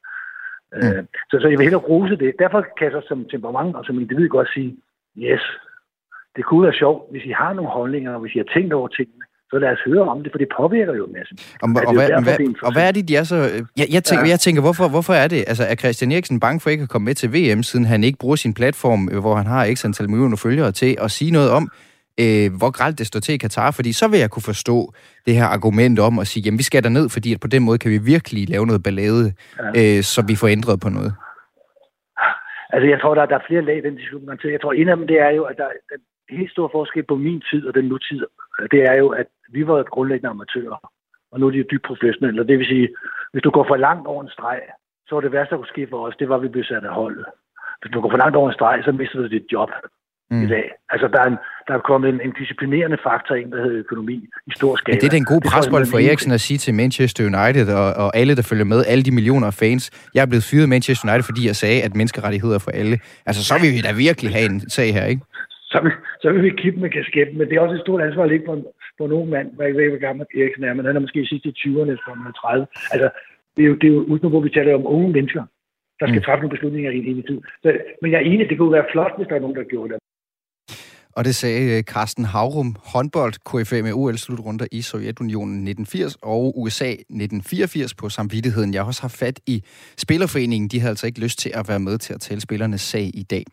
[0.74, 0.88] Mm.
[0.88, 2.32] Øh, så, så jeg vil hellere rose det.
[2.38, 4.70] Derfor kan jeg så som temperament og som individ godt sige,
[5.18, 5.44] yes,
[6.36, 8.88] det kunne være sjovt, hvis I har nogle holdninger, og hvis I har tænkt over
[8.88, 11.34] tingene, så lad os høre om det, for det påvirker jo masse.
[11.62, 13.36] Og, og, og, hvad, derfor, hvad, og hvad er det, de er så...
[13.80, 14.30] Jeg, jeg, tænker, ja.
[14.30, 15.44] jeg tænker, hvorfor, hvorfor er det?
[15.50, 18.18] Altså, er Christian Eriksen bange for ikke at komme med til VM, siden han ikke
[18.18, 21.70] bruger sin platform, hvor han har x antal millioner følgere til at sige noget om,
[22.22, 24.92] øh, hvor gralt det står til i Katar, fordi så vil jeg kunne forstå
[25.26, 27.62] det her argument om at sige, jamen vi skal der ned, fordi at på den
[27.62, 29.96] måde kan vi virkelig lave noget ballade, ja.
[29.98, 31.12] øh, så vi får ændret på noget.
[32.74, 34.38] Altså jeg tror, der, der er flere lag i den diskussion.
[34.44, 35.96] Jeg tror, en af dem det er jo, at der er
[36.30, 38.22] en helt stor forskel på min tid og den nutid.
[38.70, 40.78] Det er jo, at vi var grundlæggende amatører,
[41.32, 42.46] og nu er de jo dybt professionelle.
[42.46, 42.88] Det vil sige,
[43.32, 44.60] hvis du går for langt over en streg,
[45.06, 46.84] så var det værste, der kunne ske for os, det var, at vi blev sat
[46.84, 47.24] af holdet.
[47.80, 49.70] Hvis du går for langt over en streg, så mister du dit job
[50.34, 50.44] mm.
[50.44, 50.66] i dag.
[50.92, 54.16] Altså, der er, en, der er kommet en, en disciplinerende faktor ind, der hedder økonomi
[54.50, 54.94] i stor skala.
[54.94, 58.08] Men det er den gode presbold for Eriksen at sige til Manchester United og, og
[58.20, 59.84] alle, der følger med, alle de millioner af fans.
[60.14, 62.96] Jeg er blevet fyret Manchester United, fordi jeg sagde, at menneskerettigheder for alle.
[63.28, 65.22] Altså, så vil vi da virkelig have en sag her, ikke?
[65.72, 65.78] Så,
[66.22, 68.46] så vil vi kippe med kasketten, men det er også et stort ansvar at ligge
[68.46, 68.64] på en,
[68.98, 69.46] på en ung mand.
[69.58, 72.18] Jeg ikke ved, hvor gammel Eriksen er, men han er måske sidst i 20'erne, som
[72.20, 72.66] han er 30.
[72.94, 73.08] Altså,
[73.56, 75.42] det er jo, det er jo uden hvor vi taler om unge mennesker,
[76.00, 76.24] der skal mm.
[76.24, 77.40] træffe nogle beslutninger i en tid.
[77.62, 77.68] Så,
[78.02, 79.98] men jeg er enig, det kunne være flot, hvis der er nogen, der gjorde det.
[81.16, 83.32] Og det sagde øh, Carsten Havrum, håndbold
[83.64, 88.74] KFA med OL-slutrunder i Sovjetunionen 1980 og USA 1984 på samvittigheden.
[88.74, 89.62] Jeg har også haft fat i
[89.98, 90.68] Spillerforeningen.
[90.68, 93.22] De havde altså ikke lyst til at være med til at tale spillernes sag i
[93.22, 93.44] dag.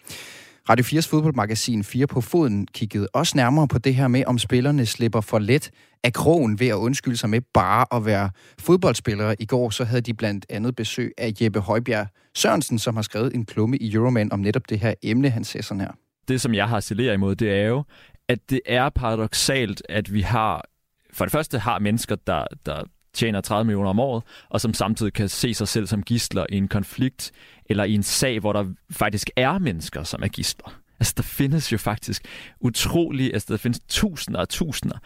[0.69, 4.85] Radio 4's fodboldmagasin 4 på foden kiggede også nærmere på det her med, om spillerne
[4.85, 5.71] slipper for let
[6.03, 9.35] af krogen ved at undskylde sig med bare at være fodboldspillere.
[9.39, 13.35] I går så havde de blandt andet besøg af Jeppe Højbjerg Sørensen, som har skrevet
[13.35, 15.91] en klumme i Euroman om netop det her emne, han ser sådan her
[16.27, 17.83] det, som jeg har signaleret imod, det er jo,
[18.27, 20.65] at det er paradoxalt, at vi har,
[21.13, 25.13] for det første har mennesker, der, der tjener 30 millioner om året, og som samtidig
[25.13, 27.31] kan se sig selv som gisler i en konflikt,
[27.65, 30.81] eller i en sag, hvor der faktisk er mennesker, som er gisler.
[30.99, 32.25] Altså, der findes jo faktisk
[32.59, 34.97] utrolig, altså der findes tusinder og tusinder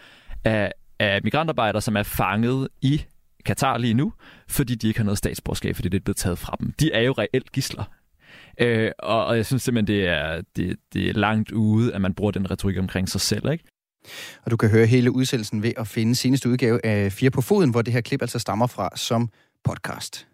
[0.44, 3.04] af, af migrantarbejdere, som er fanget i
[3.44, 4.12] Katar lige nu,
[4.48, 6.72] fordi de ikke har noget statsborgerskab, fordi det er blevet taget fra dem.
[6.80, 7.84] De er jo reelt gisler.
[8.60, 12.14] Øh, og, og jeg synes simpelthen, det er, det, det er langt ude, at man
[12.14, 13.64] bruger den retorik omkring sig selv, ikke?
[14.44, 17.70] Og du kan høre hele udsendelsen ved at finde seneste udgave af Fire på Foden,
[17.70, 19.28] hvor det her klip altså stammer fra som
[19.64, 20.26] podcast.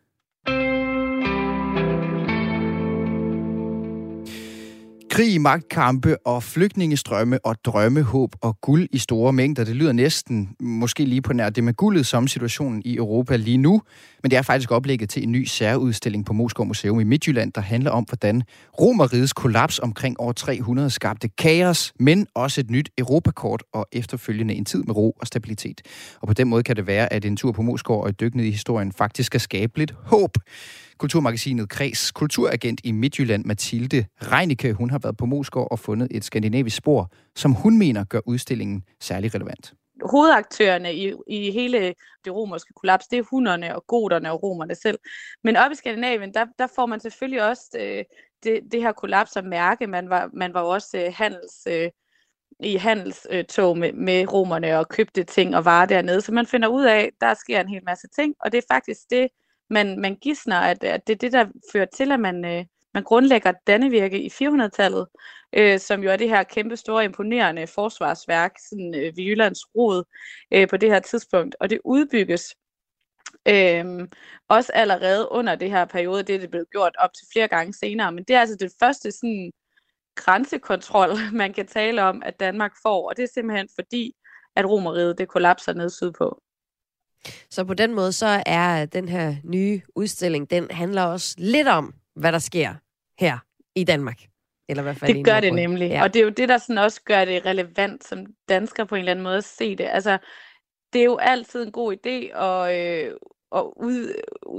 [5.13, 9.65] Krig, magtkampe og flygtningestrømme og drømme, håb og guld i store mængder.
[9.65, 13.57] Det lyder næsten måske lige på nær det med guldet som situationen i Europa lige
[13.57, 13.83] nu.
[14.23, 17.61] Men det er faktisk oplægget til en ny særudstilling på Moskov Museum i Midtjylland, der
[17.61, 18.43] handler om, hvordan
[18.81, 24.65] Romerrigets kollaps omkring år 300 skabte kaos, men også et nyt Europakort og efterfølgende en
[24.65, 25.81] tid med ro og stabilitet.
[26.21, 28.35] Og på den måde kan det være, at en tur på Moskov og et dyk
[28.35, 30.39] ned i historien faktisk skal skabe lidt håb.
[31.03, 36.25] Kulturmagasinet Kreds kulturagent i Midtjylland, Mathilde Reinicke, hun har været på Moskov og fundet et
[36.25, 39.75] skandinavisk spor, som hun mener gør udstillingen særlig relevant.
[40.05, 44.99] hovedaktørerne i, i hele det romerske kollaps, det er hunderne og goderne og romerne selv.
[45.45, 48.05] Men op i Skandinavien, der, der får man selvfølgelig også øh,
[48.45, 49.87] det, det her kollaps at mærke.
[49.87, 51.67] Man var, man var også øh, handels...
[51.69, 51.91] Øh,
[52.61, 56.21] i handelstog med, med romerne og købte ting og varer dernede.
[56.21, 58.75] Så man finder ud af, at der sker en hel masse ting, og det er
[58.75, 59.29] faktisk det,
[59.73, 63.03] man, man gissner, at, at det er det, der fører til, at man, øh, man
[63.03, 65.07] grundlægger Dannevirke i 400-tallet,
[65.53, 70.05] øh, som jo er det her kæmpe store, imponerende forsvarsværk sådan, øh, ved Jyllands rod
[70.53, 72.55] øh, på det her tidspunkt, og det udbygges
[73.49, 74.11] Øhm,
[74.49, 77.73] også allerede under det her periode, det er det blevet gjort op til flere gange
[77.73, 79.53] senere, men det er altså det første sådan
[80.15, 81.11] grænsekontrol,
[81.43, 84.15] man kan tale om, at Danmark får, og det er simpelthen fordi,
[84.57, 86.43] at romeriet det kollapser ned sydpå.
[87.51, 91.95] Så på den måde, så er den her nye udstilling, den handler også lidt om,
[92.17, 92.75] hvad der sker
[93.19, 93.39] her
[93.75, 94.21] i Danmark.
[94.69, 95.89] Eller hvad det gør det nemlig.
[95.89, 96.03] Ja.
[96.03, 98.99] Og det er jo det, der sådan også gør det relevant som dansker på en
[98.99, 99.85] eller anden måde at se det.
[99.85, 100.19] Altså,
[100.93, 103.15] det er jo altid en god idé at, øh,
[103.55, 104.15] at ud,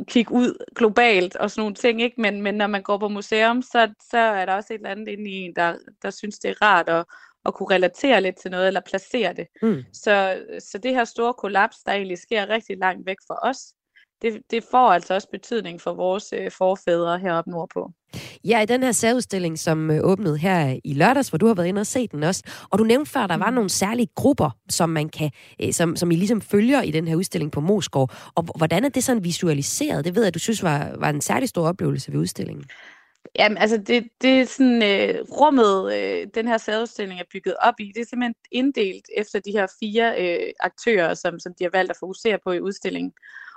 [0.08, 2.22] kigge ud globalt og sådan nogle ting, ikke?
[2.22, 5.08] Men, men når man går på museum, så, så er der også et eller andet
[5.08, 7.06] inde i en, der, der synes, det er rart at,
[7.46, 9.48] at kunne relatere lidt til noget, eller placere det.
[9.62, 9.84] Mm.
[9.94, 13.58] Så, så det her store kollaps, der egentlig sker rigtig langt væk fra os,
[14.24, 17.92] det, det får altså også betydning for vores øh, forfædre heroppe nordpå.
[18.46, 21.68] Ja, i den her særudstilling, som øh, åbnede her i lørdags, hvor du har været
[21.68, 23.56] inde og set den også, og du nævnte før, der var mm.
[23.56, 27.16] nogle særlige grupper, som man kan, øh, som, som I ligesom følger i den her
[27.16, 28.10] udstilling på Moskov.
[28.36, 30.06] Og hvordan er det sådan visualiseret?
[30.06, 32.66] Det ved jeg, du synes var, var en særlig stor oplevelse ved udstillingen.
[33.36, 37.74] Jamen, altså, det, det er sådan, øh, rummet, øh, den her særudstilling er bygget op
[37.80, 41.72] i, det er simpelthen inddelt efter de her fire øh, aktører, som, som de har
[41.72, 43.14] valgt at fokusere på i udstillingen.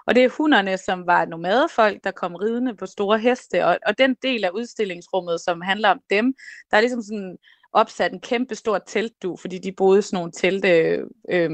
[0.07, 3.99] Og det er hunderne, som var nomadefolk, der kom ridende på store heste, og, og
[3.99, 6.35] den del af udstillingsrummet, som handler om dem,
[6.71, 7.37] der er ligesom sådan
[7.73, 11.51] opsat en kæmpe stor teltdu, fordi de boede sådan nogle telte, øh, øh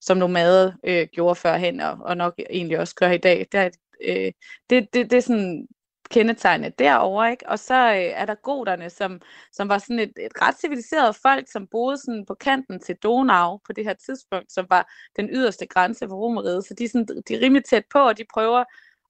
[0.00, 3.46] som nomader øh, gjorde førhen, og, og nok egentlig også gør i dag.
[3.52, 3.70] Der,
[4.04, 4.32] øh,
[4.70, 5.66] det, det, det er sådan
[6.10, 7.48] kendetegnet derover ikke?
[7.48, 9.20] Og så øh, er der goderne, som,
[9.52, 13.58] som var sådan et, et ret civiliseret folk, som boede sådan på kanten til Donau
[13.66, 16.64] på det her tidspunkt, som var den yderste grænse for Romeriet.
[16.64, 18.64] Så de er, sådan, de er rimelig tæt på, og de prøver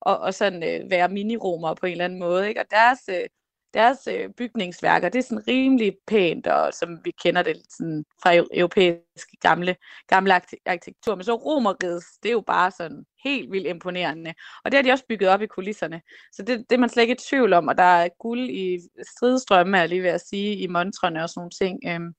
[0.07, 2.49] at, at sådan, øh, være mini-romere på en eller anden måde.
[2.49, 2.61] Ikke?
[2.61, 3.29] Og deres, øh,
[3.75, 8.35] deres øh, bygningsværker, det er sådan rimelig pænt, og som vi kender det sådan fra
[8.35, 9.77] europæiske gamle,
[10.07, 10.35] gamle
[10.67, 11.15] arkitektur.
[11.15, 14.35] Men så romerriget, det er jo bare sådan helt vildt imponerende.
[14.65, 16.01] Og det har de også bygget op i kulisserne.
[16.33, 18.81] Så det, det er man slet ikke i tvivl om, og der er guld i
[19.17, 21.79] stridstrømme, er lige ved at sige, i montrene og sådan nogle ting.
[21.87, 22.15] Øhm,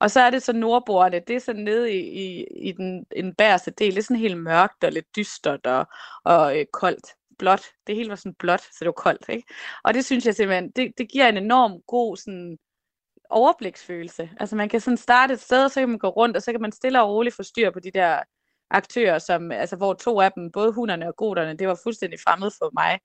[0.00, 3.34] og så er det så nordbordene, det er sådan nede i, i, i den, den
[3.34, 5.86] bærste del, det er sådan helt mørkt og lidt dystert og,
[6.24, 7.06] og øh, koldt
[7.42, 7.62] blåt.
[7.86, 9.54] Det hele var sådan blåt, så det var koldt, ikke?
[9.84, 12.58] Og det synes jeg simpelthen, det, det giver en enorm god sådan
[13.30, 14.30] overbliksfølelse.
[14.40, 16.60] Altså man kan sådan starte et sted, så kan man gå rundt, og så kan
[16.60, 18.22] man stille og roligt få styr på de der
[18.70, 22.50] aktører, som, altså, hvor to af dem, både hunderne og goderne, det var fuldstændig fremmed
[22.58, 22.98] for mig.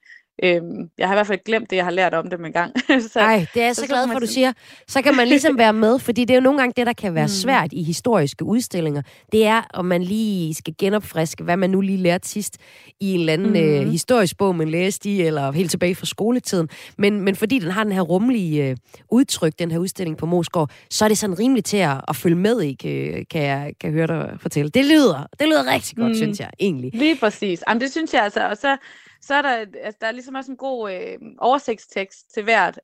[0.43, 2.73] Øhm, jeg har i hvert fald glemt det, jeg har lært om dem en gang.
[3.13, 4.53] så, Ej, det er jeg så, så glad for, du siger.
[4.87, 7.15] Så kan man ligesom være med, fordi det er jo nogle gange det, der kan
[7.15, 7.29] være mm.
[7.29, 9.01] svært i historiske udstillinger.
[9.31, 12.57] Det er, om man lige skal genopfriske, hvad man nu lige lærte sidst
[12.99, 13.55] i en eller anden mm.
[13.55, 16.69] øh, historisk bog, man læste i, eller helt tilbage fra skoletiden.
[16.97, 18.77] Men, men fordi den har den her rummelige øh,
[19.11, 22.35] udtryk, den her udstilling på Moskov, så er det sådan rimeligt til at, at følge
[22.35, 24.69] med i, kan, kan jeg kan høre dig fortælle.
[24.69, 26.15] Det lyder, det lyder rigtig godt, mm.
[26.15, 26.91] synes jeg, egentlig.
[26.93, 27.63] Lige præcis.
[27.67, 28.49] Jamen, det synes jeg altså.
[28.49, 28.77] Og så
[29.21, 32.79] så er der, altså, der er ligesom også en god øh, oversigtstekst til hvert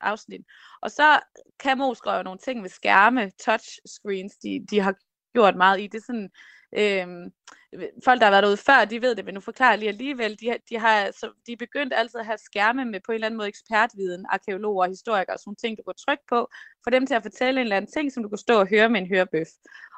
[0.00, 0.40] afsnit.
[0.82, 1.20] Og så
[1.60, 4.94] kan Mo skrive nogle ting med skærme, touchscreens, de, de har
[5.34, 5.86] gjort meget i.
[5.86, 6.30] Det er sådan,
[6.72, 7.30] øh,
[8.04, 10.40] folk, der har været derude før, de ved det, men nu forklarer jeg lige alligevel.
[10.40, 13.26] De, de, har, så, de er begyndt altid at have skærme med på en eller
[13.26, 16.48] anden måde ekspertviden, arkeologer, historikere og sådan nogle ting, du kan trykke på,
[16.84, 18.88] for dem til at fortælle en eller anden ting, som du kan stå og høre
[18.88, 19.48] med en hørebøf.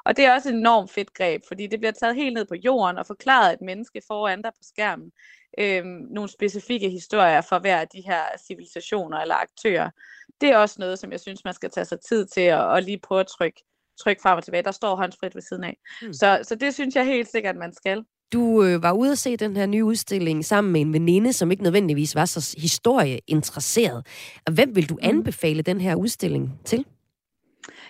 [0.05, 2.55] Og det er også et enormt fedt greb, fordi det bliver taget helt ned på
[2.55, 5.13] jorden og forklaret et menneske foran dig på skærmen
[5.59, 9.91] øhm, nogle specifikke historier for hver af de her civilisationer eller aktører.
[10.41, 12.85] Det er også noget, som jeg synes, man skal tage sig tid til at, at
[12.85, 13.63] lige prøve at trykke,
[13.99, 14.63] trykke frem og tilbage.
[14.63, 15.77] Der står håndsfrit ved siden af.
[16.03, 16.13] Hmm.
[16.13, 18.05] Så, så det synes jeg helt sikkert, man skal.
[18.33, 21.51] Du øh, var ude at se den her nye udstilling sammen med en veninde, som
[21.51, 24.07] ikke nødvendigvis var så historieinteresseret.
[24.53, 25.09] Hvem vil du hmm.
[25.09, 26.85] anbefale den her udstilling til?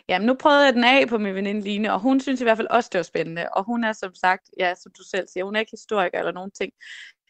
[0.09, 2.59] Jamen, nu prøvede jeg den af på min veninde Line, og hun synes i hvert
[2.59, 3.49] fald også, det var spændende.
[3.53, 6.33] Og hun er som sagt, ja, som du selv siger, hun er ikke historiker eller
[6.33, 6.73] nogen ting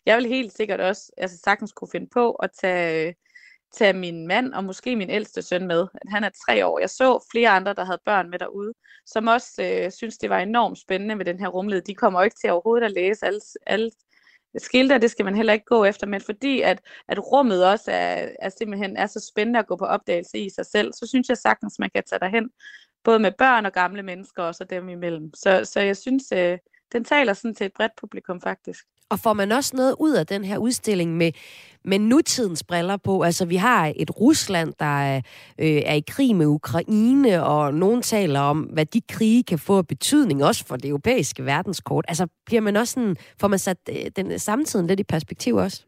[0.07, 3.15] jeg vil helt sikkert også altså sagtens kunne finde på at tage,
[3.77, 5.87] tage min mand og måske min ældste søn med.
[6.09, 6.79] Han er tre år.
[6.79, 8.73] Jeg så flere andre, der havde børn med derude,
[9.07, 11.83] som også øh, synes, det var enormt spændende med den her rumled.
[11.83, 13.91] De kommer jo ikke til overhovedet at læse alle, alle
[14.59, 18.29] skilte, det skal man heller ikke gå efter, men fordi at, at rummet også er,
[18.43, 21.37] er simpelthen er så spændende at gå på opdagelse i sig selv, så synes jeg
[21.37, 22.51] sagtens, man kan tage derhen
[23.05, 25.35] både med børn og gamle mennesker, og så dem imellem.
[25.35, 26.59] Så, så jeg synes, øh,
[26.93, 28.85] den taler sådan til et bredt publikum faktisk.
[29.11, 31.33] Og får man også noget ud af den her udstilling med,
[31.85, 33.23] med nutidens briller på?
[33.23, 35.21] Altså, vi har et Rusland, der er,
[35.59, 39.79] øh, er i krig med Ukraine, og nogen taler om, hvad de krige kan få
[39.79, 42.05] af betydning, også for det europæiske verdenskort.
[42.09, 45.85] Altså, bliver man også sådan, får man sat øh, den samtiden lidt i perspektiv også?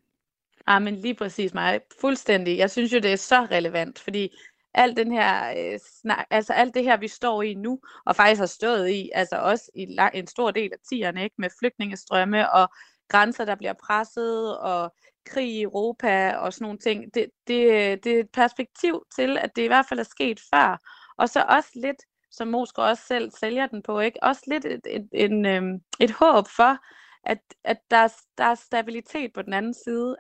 [0.69, 1.81] Ja, men lige præcis mig.
[2.01, 2.59] Fuldstændig.
[2.59, 4.31] Jeg synes jo, det er så relevant, fordi
[4.75, 8.39] alt den her øh, snak, altså alt det her, vi står i nu, og faktisk
[8.39, 12.53] har stået i, altså også i lang, en stor del af tiderne, ikke, med flygtningestrømme
[12.53, 12.69] og
[13.09, 14.95] grænser, der bliver presset, og
[15.29, 17.15] krig i Europa og sådan nogle ting.
[17.15, 20.81] Det, det, det er et perspektiv til, at det i hvert fald er sket før.
[21.19, 24.23] Og så også lidt, som Moskva også selv sælger den på, ikke?
[24.23, 26.79] også lidt et, et, en, øhm, et håb for,
[27.25, 30.17] at, at der, der er stabilitet på den anden side.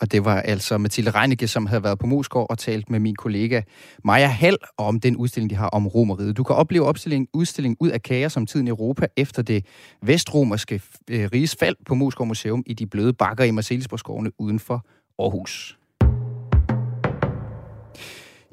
[0.00, 3.14] Og det var altså Mathilde Reinicke, som havde været på Moskov og talt med min
[3.14, 3.62] kollega
[4.04, 6.36] Maja Hall om den udstilling, de har om Romeriet.
[6.36, 9.66] Du kan opleve opstilling, udstilling ud af kager som tiden i Europa efter det
[10.02, 14.86] vestromerske øh, riges fald på Moskov Museum i de bløde bakker i Marcelisborgskovene uden for
[15.18, 15.78] Aarhus.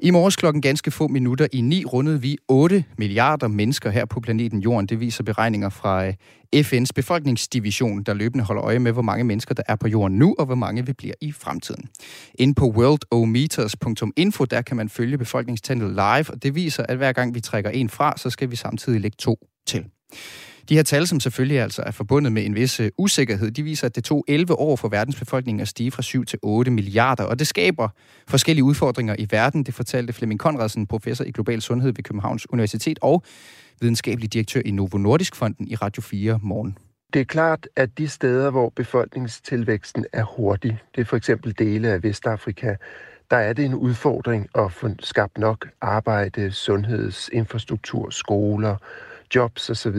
[0.04, 4.20] I morges klokken ganske få minutter i ni rundede vi 8 milliarder mennesker her på
[4.20, 4.86] planeten Jorden.
[4.86, 6.14] Det viser beregninger fra øh,
[6.56, 10.34] FN's befolkningsdivision, der løbende holder øje med, hvor mange mennesker der er på jorden nu,
[10.38, 11.88] og hvor mange vi bliver i fremtiden.
[12.34, 17.34] Ind på worldometers.info, der kan man følge befolkningstallet live, og det viser, at hver gang
[17.34, 19.84] vi trækker en fra, så skal vi samtidig lægge to til.
[20.68, 23.86] De her tal, som selvfølgelig altså er forbundet med en vis øh, usikkerhed, de viser,
[23.86, 27.38] at det tog 11 år for verdensbefolkningen at stige fra 7 til 8 milliarder, og
[27.38, 27.88] det skaber
[28.28, 29.64] forskellige udfordringer i verden.
[29.64, 33.22] Det fortalte Flemming Konradsen, professor i global sundhed ved Københavns Universitet og
[33.80, 36.78] videnskabelig direktør i Novo Nordisk Fonden i Radio 4 morgen.
[37.14, 41.88] Det er klart, at de steder, hvor befolkningstilvæksten er hurtig, det er for eksempel dele
[41.88, 42.74] af Vestafrika,
[43.30, 48.76] der er det en udfordring at få skabt nok arbejde, sundhedsinfrastruktur, skoler,
[49.34, 49.96] jobs osv.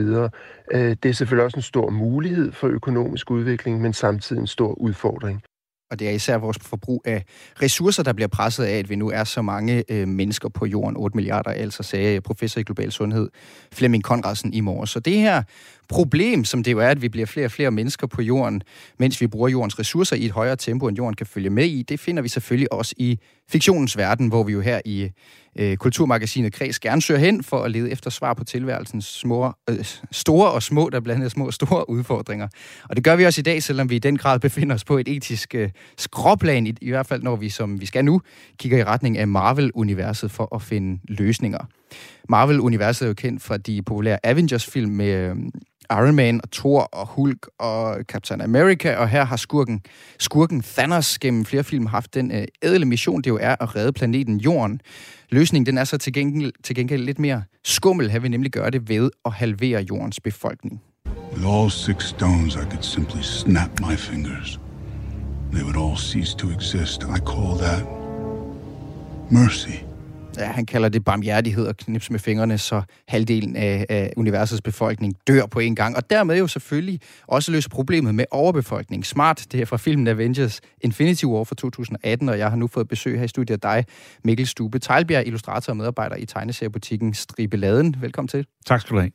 [0.72, 4.72] Øh, det er selvfølgelig også en stor mulighed for økonomisk udvikling, men samtidig en stor
[4.72, 5.42] udfordring.
[5.90, 7.24] Og det er især vores forbrug af
[7.62, 10.96] ressourcer, der bliver presset af, at vi nu er så mange øh, mennesker på jorden,
[10.96, 13.28] 8 milliarder, altså sagde professor i global sundhed
[13.72, 14.90] Flemming Konradsen i morges.
[14.90, 15.42] Så det her
[15.88, 18.62] problem, som det jo er, at vi bliver flere og flere mennesker på jorden,
[18.98, 21.82] mens vi bruger jordens ressourcer i et højere tempo, end jorden kan følge med i,
[21.82, 23.18] det finder vi selvfølgelig også i
[23.48, 25.10] fiktionens verden, hvor vi jo her i
[25.58, 29.84] øh, Kulturmagasinet Kreds gerne søger hen for at lede efter svar på tilværelsens små, øh,
[30.12, 32.48] store og små, der blandt andet små og store udfordringer.
[32.88, 34.98] Og det gør vi også i dag, selvom vi i den grad befinder os på
[34.98, 38.20] et etisk øh, skråplan, i, i hvert fald når vi, som vi skal nu,
[38.58, 41.66] kigger i retning af Marvel-universet for at finde løsninger.
[42.28, 45.36] Marvel-universet er jo kendt fra de populære Avengers-film med øh,
[45.90, 49.82] Iron Man og Thor og Hulk og Captain America, og her har skurken,
[50.18, 53.92] skurken Thanos gennem flere film haft den øh, ædle mission, det jo er at redde
[53.92, 54.80] planeten Jorden.
[55.30, 58.70] Løsningen den er så til gengæld, til gengæld lidt mere skummel, her vi nemlig gøre
[58.70, 60.82] det ved at halvere jordens befolkning.
[61.32, 64.60] With all six stones, I could simply snap my fingers.
[65.52, 67.02] They would all cease to exist.
[67.02, 67.82] I call that
[69.30, 69.83] mercy.
[70.38, 75.14] Ja, han kalder det barmhjertighed og knips med fingrene, så halvdelen af, af universets befolkning
[75.26, 75.96] dør på en gang.
[75.96, 79.06] Og dermed jo selvfølgelig også løser problemet med overbefolkning.
[79.06, 82.88] Smart, det er fra filmen Avengers Infinity War fra 2018, og jeg har nu fået
[82.88, 83.84] besøg her i studiet af dig,
[84.24, 87.96] Mikkel Stube Tejlbjerg, illustrator og medarbejder i tegneseriebutikken Stribeladen.
[88.00, 88.46] Velkommen til.
[88.66, 89.10] Tak skal du have.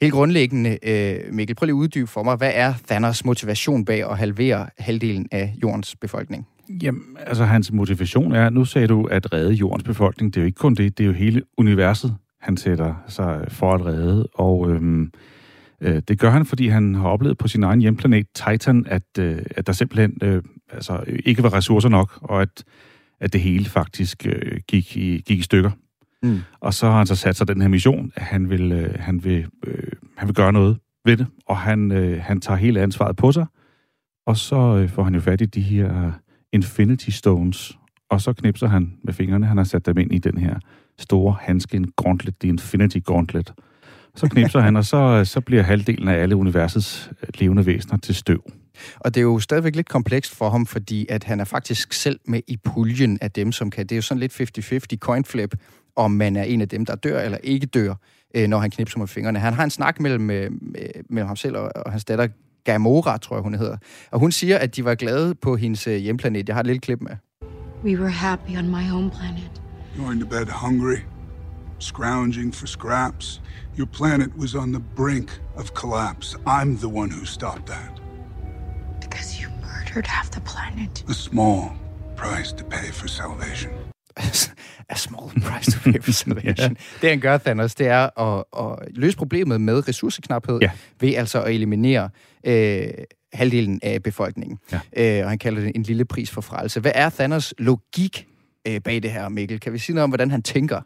[0.00, 4.10] Helt grundlæggende, øh, Mikkel, prøv lige at uddybe for mig, hvad er Thanos motivation bag
[4.10, 6.46] at halvere halvdelen af jordens befolkning?
[6.82, 10.34] Jamen, altså hans motivation er, nu sagde du, at redde jordens befolkning.
[10.34, 13.74] Det er jo ikke kun det, det er jo hele universet, han sætter sig for
[13.74, 14.26] at redde.
[14.34, 15.12] Og øhm,
[15.80, 19.38] øh, det gør han, fordi han har oplevet på sin egen hjemplanet Titan, at, øh,
[19.50, 22.64] at der simpelthen øh, altså, ikke var ressourcer nok, og at,
[23.20, 25.70] at det hele faktisk øh, gik, i, gik i stykker.
[26.22, 26.40] Mm.
[26.60, 29.24] Og så har han så sat sig den her mission, at han vil, øh, han
[29.24, 33.16] vil, øh, han vil gøre noget ved det, og han, øh, han tager hele ansvaret
[33.16, 33.46] på sig,
[34.26, 36.12] og så øh, får han jo fat i de her
[36.54, 37.78] Infinity Stones,
[38.10, 39.46] og så knipser han med fingrene.
[39.46, 40.58] Han har sat dem ind i den her
[40.98, 43.52] store handske, en gauntlet, The Infinity Gauntlet.
[44.14, 48.14] Så knipser han, og så, så bliver halvdelen af alle universets øh, levende væsener til
[48.14, 48.42] støv.
[48.96, 52.20] Og det er jo stadigvæk lidt komplekst for ham, fordi at han er faktisk selv
[52.26, 53.86] med i puljen af dem, som kan.
[53.86, 54.40] Det er jo sådan lidt
[54.94, 55.54] 50-50 coin flip,
[55.96, 57.94] om man er en af dem, der dør eller ikke dør,
[58.34, 59.38] øh, når han knipser med fingrene.
[59.38, 60.50] Han har en snak mellem, øh,
[61.10, 62.28] mellem ham selv og hans datter
[62.64, 63.76] Gamora, tror jeg, hun hedder.
[64.10, 66.48] Og hun siger, at de var glade på hendes øh, hjemplanet.
[66.48, 67.16] Jeg har et lille klip med.
[67.84, 69.62] We were happy on my home planet.
[69.98, 70.98] Going to bed hungry,
[71.78, 73.42] scrounging for scraps.
[73.78, 76.36] Your planet was on the brink of collapse.
[76.46, 78.00] I'm the one who stopped that.
[79.00, 81.04] Because you murdered half the planet.
[81.08, 81.72] A small
[82.16, 83.70] price to pay for salvation.
[84.88, 86.76] a small price to pay for salvation.
[86.76, 87.00] ja.
[87.00, 90.70] Det han gør, Thanos, det er at, at løse problemet med ressourceknaphed ja.
[91.00, 92.10] ved altså at eliminere
[92.46, 92.86] øh,
[93.32, 94.58] halvdelen af befolkningen.
[94.72, 95.18] Ja.
[95.18, 96.80] Øh, og han kalder det en lille pris for frelse.
[96.80, 98.26] Hvad er Thanos' logik
[98.68, 99.60] øh, bag det her, Mikkel?
[99.60, 100.80] Kan vi sige noget om, hvordan han tænker?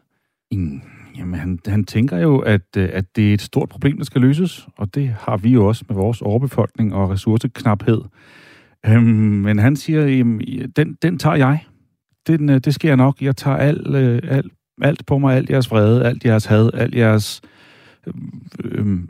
[0.51, 0.81] Mm,
[1.17, 4.21] jamen, han, han tænker jo, at, øh, at det er et stort problem, der skal
[4.21, 8.01] løses, og det har vi jo også med vores overbefolkning og ressourceknaphed.
[8.85, 10.41] Øhm, men han siger, jamen,
[10.75, 11.59] den, den tager jeg.
[12.27, 13.21] Den, øh, det sker nok.
[13.21, 16.95] Jeg tager alt, øh, alt, alt på mig, alt jeres vrede, alt jeres had, alt
[16.95, 17.49] jeres øh,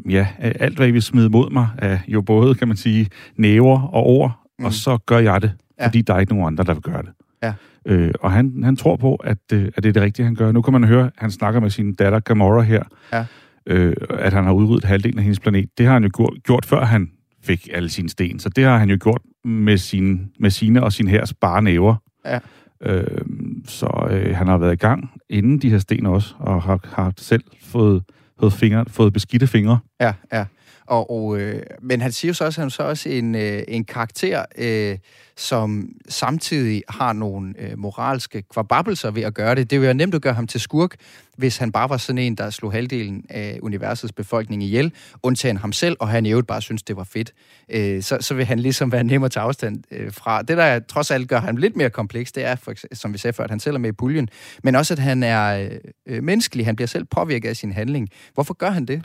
[0.10, 3.82] ja, alt hvad I vil smide mod mig, er jo både, kan man sige, næver
[3.82, 4.66] og ord, mm.
[4.66, 5.86] og så gør jeg det, ja.
[5.88, 7.12] fordi der er ikke nogen andre, der vil gøre det.
[7.44, 7.54] Ja.
[7.86, 10.52] Øh, og han, han tror på, at, øh, at det er det rigtige, han gør.
[10.52, 12.84] Nu kan man høre, han snakker med sin datter Gamora her,
[13.14, 13.26] ja.
[13.66, 15.70] øh, at han har udryddet halvdelen af hendes planet.
[15.78, 17.12] Det har han jo gjort, gjort før han
[17.44, 18.40] fik alle sine sten.
[18.40, 21.96] Så det har han jo gjort med, sin, med sine og sin hærs bare næver.
[22.26, 22.40] Ja.
[22.84, 23.22] Øh,
[23.66, 27.14] så øh, han har været i gang inden de her sten også, og har, har
[27.18, 28.04] selv fået
[28.40, 29.80] fået, fingre, fået beskidte fingre.
[30.02, 30.46] Ja, ja.
[30.90, 33.64] Og, og, øh, men han siger jo så også, at han så også en, øh,
[33.68, 34.98] en karakter, øh,
[35.38, 39.70] som samtidig har nogle øh, moralske kvababelser ved at gøre det.
[39.70, 40.96] Det ville være nemt at gøre ham til skurk,
[41.38, 45.74] hvis han bare var sådan en, der slog halvdelen af universets befolkning ihjel, undtagen ham
[45.74, 47.34] selv, og han i øvrigt bare synes, det var fedt.
[47.70, 50.42] Øh, så, så vil han ligesom være nem at tage afstand øh, fra.
[50.42, 53.34] Det, der trods alt gør ham lidt mere kompleks, det er, for, som vi sagde
[53.34, 54.30] før, at han selv er med i puljen,
[54.64, 55.70] men også, at han er
[56.06, 56.66] øh, menneskelig.
[56.66, 58.10] Han bliver selv påvirket af sin handling.
[58.34, 59.04] Hvorfor gør han det?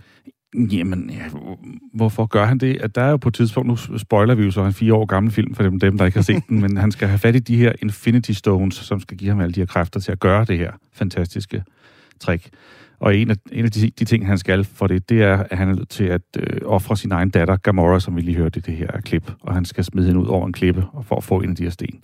[0.55, 1.39] Jamen, ja,
[1.95, 2.77] hvorfor gør han det?
[2.81, 5.05] At der er jo på et tidspunkt, nu spoiler vi jo så en fire år
[5.07, 7.37] gammel film for dem, dem der ikke har set den, men han skal have fat
[7.37, 10.21] i de her Infinity Stones, som skal give ham alle de her kræfter til at
[10.21, 11.65] gøre det her fantastiske
[12.21, 12.49] trick.
[12.99, 15.59] Og en af, en af de, de ting, han skal for det, det er, at
[15.59, 18.59] han er nødt til at øh, ofre sin egen datter, Gamora, som vi lige hørte
[18.59, 21.25] i det her klip, og han skal smide hende ud over en klippe for at
[21.25, 22.01] få en af de her sten.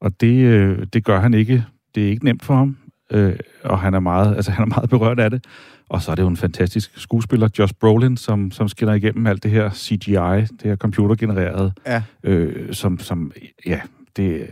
[0.00, 1.64] Og det, øh, det gør han ikke.
[1.94, 2.76] Det er ikke nemt for ham,
[3.10, 5.44] øh, og han er, meget, altså, han er meget berørt af det.
[5.88, 9.42] Og så er det jo en fantastisk skuespiller, Josh Brolin, som, som skinner igennem alt
[9.42, 12.02] det her CGI, det her computergenereret, ja.
[12.22, 13.32] øh, som, som,
[13.66, 13.80] ja,
[14.16, 14.46] det,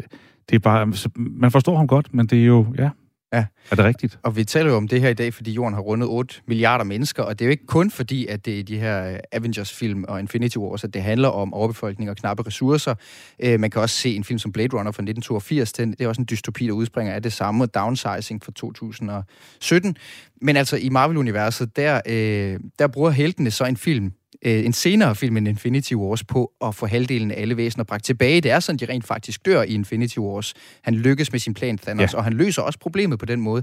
[0.51, 2.91] det er bare, man forstår ham godt, men det er jo, ja,
[3.37, 3.47] Ja.
[3.71, 4.19] Er det rigtigt?
[4.23, 6.85] Og vi taler jo om det her i dag, fordi jorden har rundet 8 milliarder
[6.85, 10.05] mennesker, og det er jo ikke kun fordi, at det er de her øh, Avengers-film
[10.09, 12.95] og Infinity Wars, at det handler om overbefolkning og knappe ressourcer.
[13.41, 16.21] Øh, man kan også se en film som Blade Runner fra 1982, det er også
[16.21, 19.97] en dystopi, der udspringer af det samme, Downsizing fra 2017.
[20.43, 24.13] Men altså i Marvel-universet, der, øh, der bruger heltene så en film,
[24.45, 28.05] øh, en senere film end Infinity Wars på at få halvdelen af alle væsener bragt
[28.05, 28.41] tilbage.
[28.41, 30.55] Det er sådan, de rent faktisk dør i Infinity Wars.
[30.83, 32.19] Han lykkes med sin plan, Thanos, ja.
[32.19, 33.63] og han løser også problemet på den måde.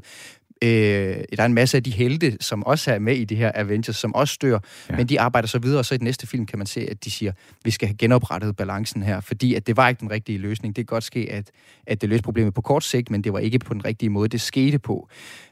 [0.64, 0.70] Øh,
[1.38, 3.95] der er en masse af de helte, som også er med i det her Avengers,
[3.95, 4.59] som også dør,
[4.89, 4.95] ja.
[4.95, 7.05] men de arbejder så videre, og så i den næste film kan man se, at
[7.05, 7.32] de siger,
[7.64, 10.76] vi skal have genoprettet balancen her, fordi at det var ikke den rigtige løsning.
[10.76, 11.51] Det kan godt ske, at,
[11.88, 14.30] at det løste problemet på kort sigt, men det var ikke på den rigtige måde,
[14.30, 15.09] det skete på.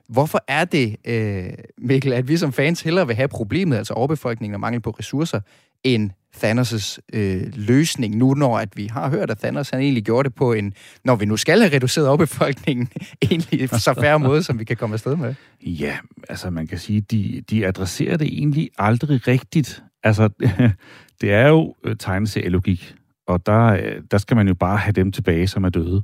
[0.08, 4.54] Hvorfor er det, øh, Mikkel, at vi som fans hellere vil have problemet, altså overbefolkningen
[4.54, 5.40] og mangel på ressourcer,
[5.84, 10.30] end Thanos' øh, løsning nu, når at vi har hørt, at Thanos han egentlig gjorde
[10.30, 10.74] det på en,
[11.04, 12.90] når vi nu skal have reduceret overbefolkningen,
[13.32, 15.36] egentlig så færre måde, som vi kan komme afsted med?
[15.62, 15.98] Ja,
[16.30, 19.84] altså man kan sige, de, de adresserer det egentlig aldrig rigtigt.
[20.04, 20.30] Altså,
[21.22, 22.96] det er jo øh, tegneserielogik,
[23.28, 26.04] og der, øh, der skal man jo bare have dem tilbage, som er døde.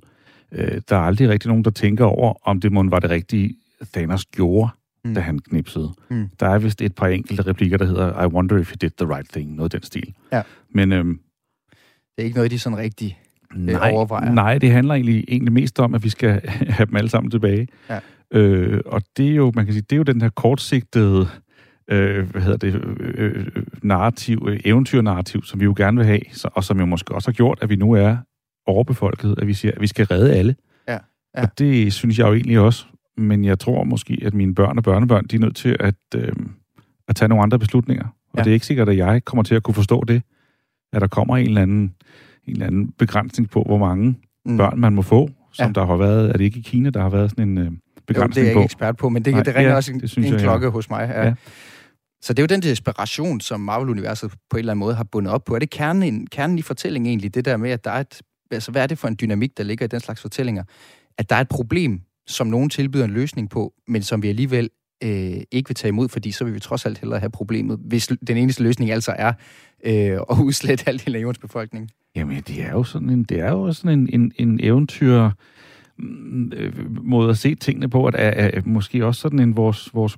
[0.51, 3.55] Øh, der er aldrig rigtig nogen, der tænker over, om det må var det rigtige
[3.93, 4.69] Thanos gjorde,
[5.07, 5.13] mm.
[5.13, 5.93] da han knipsede.
[6.09, 6.29] Mm.
[6.39, 9.15] Der er vist et par enkelte replikker, der hedder, I wonder if he did the
[9.15, 10.13] right thing, noget af den stil.
[10.31, 10.41] Ja.
[10.69, 11.19] Men øhm,
[12.15, 13.19] det er ikke noget, de sådan rigtig
[13.55, 14.31] øh, nej, overvejer.
[14.31, 16.41] Nej, det handler egentlig, egentlig mest om, at vi skal
[16.77, 17.67] have dem alle sammen tilbage.
[17.89, 17.99] Ja.
[18.31, 21.27] Øh, og det er jo, man kan sige, det er jo den her kortsigtede
[21.91, 26.21] øh, hvad hedder det, øh, øh narrativ, øh, eventyrnarrativ, som vi jo gerne vil have,
[26.31, 28.17] så, og som jo måske også har gjort, at vi nu er
[28.65, 30.55] overbefolket, at vi siger, at vi skal redde alle.
[30.87, 30.97] Ja.
[31.37, 31.41] Ja.
[31.41, 32.85] Og det synes jeg jo egentlig også
[33.17, 36.31] men jeg tror måske, at mine børn og børnebørn, de er nødt til at, øh,
[37.07, 38.05] at tage nogle andre beslutninger.
[38.05, 38.43] Og ja.
[38.43, 40.21] det er ikke sikkert, at jeg kommer til at kunne forstå det,
[40.93, 41.95] at der kommer en eller anden,
[42.45, 44.15] en eller anden begrænsning på, hvor mange
[44.45, 44.57] mm.
[44.57, 45.71] børn man må få, som ja.
[45.71, 47.71] der har været, er det ikke i Kina, der har været sådan en øh,
[48.07, 48.35] begrænsning på?
[48.35, 50.31] Det er jeg ikke ekspert på, men det, Nej, det ringer ja, også en, en
[50.31, 50.71] jeg, klokke ja.
[50.71, 51.09] hos mig.
[51.13, 51.25] Ja.
[51.25, 51.33] Ja.
[52.21, 55.33] Så det er jo den desperation, som Marvel-universet på en eller anden måde har bundet
[55.33, 55.55] op på.
[55.55, 58.21] Er det kernen, kernen i fortællingen egentlig, det der med, at der er et...
[58.51, 60.63] Altså, hvad er det for en dynamik, der ligger i den slags fortællinger?
[61.17, 64.69] At der er et problem, som nogen tilbyder en løsning på, men som vi alligevel
[65.03, 68.07] øh, ikke vil tage imod, fordi så vil vi trods alt hellere have problemet, hvis
[68.27, 69.33] den eneste løsning altså er
[69.85, 71.89] øh, at udslette halvdelen af jordens befolkning.
[72.15, 75.29] Jamen, det er jo sådan en, det er jo sådan en, en, en eventyr
[76.53, 80.17] øh, måde at se tingene på, at er, er måske også sådan en vores, vores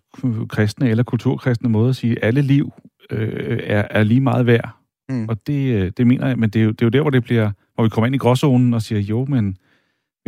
[0.49, 2.71] kristne eller kulturkristne måde at sige, at alle liv
[3.09, 4.69] øh, er, er lige meget værd.
[5.09, 5.29] Mm.
[5.29, 7.09] Og det, øh, det mener jeg, men det er, jo, det er jo der, hvor
[7.09, 9.57] det bliver, hvor vi kommer ind i gråzonen og siger, jo, men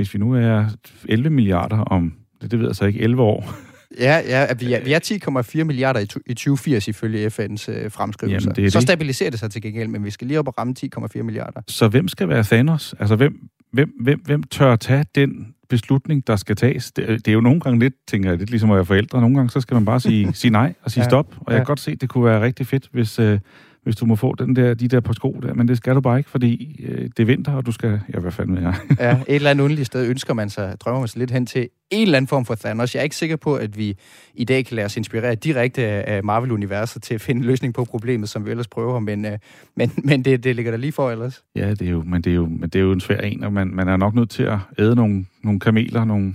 [0.02, 0.66] hvis vi nu er
[1.10, 3.46] 11 milliarder om det, det ved jeg så ikke, 11 år.
[4.00, 8.52] Ja, ja vi, er, vi er 10,4 milliarder i, i 2080 ifølge FN's øh, fremskrivelser.
[8.56, 8.88] Jamen, det så det.
[8.88, 11.62] stabiliserer det sig til gengæld, men vi skal lige op og ramme 10,4 milliarder.
[11.68, 12.96] Så hvem skal være Thanos?
[13.00, 16.92] Altså, hvem, hvem, hvem, hvem tør tage den beslutning, der skal tages?
[16.92, 19.22] Det, det er jo nogle gange lidt, tænker jeg, lidt ligesom at være forældre.
[19.22, 21.28] Nogle gange, så skal man bare sige, sige nej og sige ja, stop.
[21.38, 21.58] Og jeg ja.
[21.58, 23.20] kan godt se, det kunne være rigtig fedt, hvis...
[23.20, 23.40] Øh,
[23.84, 26.02] hvis du må få den der, de der på sko der, men det skal du
[26.02, 28.02] bare ikke, fordi øh, det er vinter, og du skal...
[28.14, 28.76] Ja, hvad fanden med jeg?
[29.00, 31.70] ja, et eller andet underligt sted ønsker man sig, drømmer man sig lidt hen til
[31.92, 32.96] en eller anden form for Thanos.
[32.96, 33.98] Jeg er ikke sikker på, at vi
[34.34, 37.86] i dag kan lade os inspirere direkte af Marvel-universet til at finde en løsning på
[37.86, 39.38] problemet, som vi ellers prøver, men, øh,
[39.76, 41.44] men, men det, det ligger der lige for ellers.
[41.56, 43.44] Ja, det er jo, men, det er jo, men det er jo en svær en,
[43.44, 46.34] og man, man er nok nødt til at æde nogle, nogle kameler, nogle...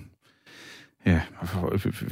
[1.07, 1.21] Ja,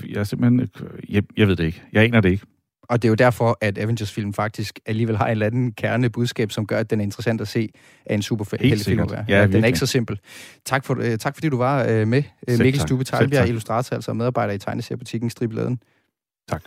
[0.09, 0.69] jeg er simpelthen...
[1.09, 1.83] Jeg, jeg ved det ikke.
[1.93, 2.47] Jeg aner det ikke.
[2.89, 6.67] Og det er jo derfor, at Avengers-film faktisk alligevel har en eller anden kernebudskab, som
[6.67, 7.69] gør, at den er interessant at se
[8.07, 9.09] af en superheltefilm.
[9.29, 10.21] Ja, ja, den er ikke så simpel.
[10.65, 12.23] Tak, for, uh, tak fordi du var uh, med,
[12.53, 15.79] uh, Mikkel Stube Teilbjerg, illustrator, altså medarbejder i tegneseriebutikken Stribladen.
[16.49, 16.63] Tak.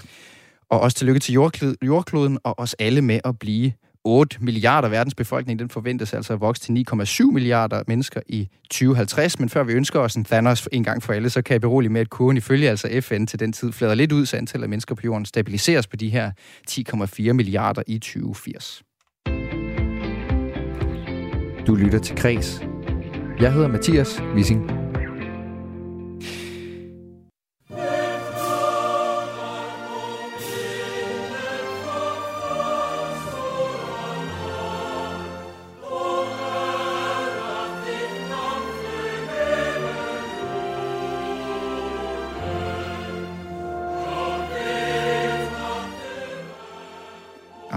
[0.70, 1.34] Og også tillykke til
[1.82, 3.72] jordkloden, og os alle med at blive
[4.08, 9.40] 8 milliarder verdens befolkning, den forventes altså at vokse til 9,7 milliarder mennesker i 2050.
[9.40, 11.92] Men før vi ønsker os en Thanos en gang for alle, så kan jeg berolige
[11.92, 14.70] med, at kurven ifølge altså FN til den tid flader lidt ud, så antallet af
[14.70, 16.32] mennesker på jorden stabiliseres på de her
[16.70, 18.84] 10,4 milliarder i 2080.
[21.68, 22.62] Du lytter til Kres.
[23.40, 24.87] Jeg hedder Mathias Wissing.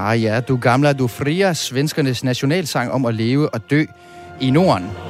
[0.02, 3.84] Ah ja, du gamla, du fria, svenskernes nationalsang om at leve og dø
[4.40, 5.09] i Norden.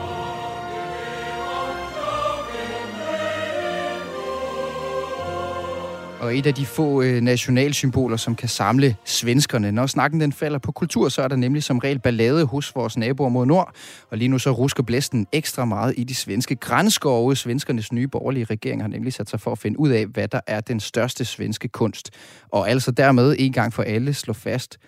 [6.20, 9.72] Og et af de få øh, nationalsymboler, som kan samle svenskerne.
[9.72, 12.96] Når snakken den falder på kultur, så er der nemlig som regel ballade hos vores
[12.96, 13.74] naboer mod nord,
[14.10, 17.36] og lige nu så rusker blæsten ekstra meget i de svenske grænskove.
[17.36, 20.40] Svenskernes nye borgerlige regering har nemlig sat sig for at finde ud af, hvad der
[20.46, 22.10] er den største svenske kunst,
[22.50, 24.78] og altså dermed en gang for alle slå fast,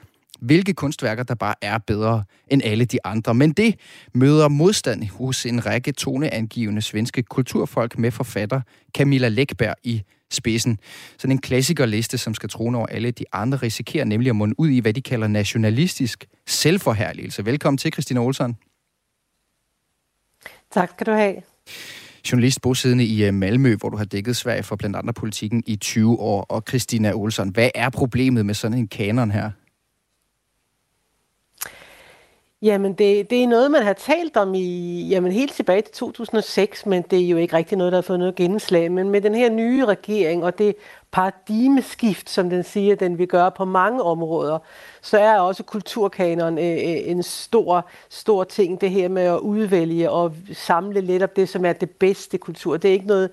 [0.41, 3.35] hvilke kunstværker, der bare er bedre end alle de andre.
[3.35, 3.75] Men det
[4.15, 8.61] møder modstand hos en række toneangivende svenske kulturfolk med forfatter
[8.95, 10.03] Camilla Lækberg i
[10.35, 10.79] spidsen.
[11.19, 14.69] Sådan en klassikerliste, som skal trone over alle de andre, risikerer nemlig at munde ud
[14.69, 17.45] i, hvad de kalder nationalistisk selvforherligelse.
[17.45, 18.57] Velkommen til, Christina Olsson.
[20.71, 21.35] Tak skal du have.
[22.33, 25.77] Journalist bosiddende i øh, Malmø, hvor du har dækket Sverige for blandt andet politikken i
[25.77, 26.43] 20 år.
[26.43, 29.51] Og Christina Olsson, hvad er problemet med sådan en kanon her?
[32.63, 36.87] Jamen, det, det er noget, man har talt om i, jamen, helt tilbage til 2006,
[36.87, 38.93] men det er jo ikke rigtig noget, der har fået noget gennemslag.
[38.93, 40.75] Men med den her nye regering og det
[41.13, 44.59] paradigmeskift, som den siger, den vil gøre på mange områder,
[45.01, 50.11] så er også kulturkanon øh, øh, en stor, stor ting, det her med at udvælge
[50.11, 52.77] og samle lidt op det, som er det bedste kultur.
[52.77, 53.31] Det er ikke noget,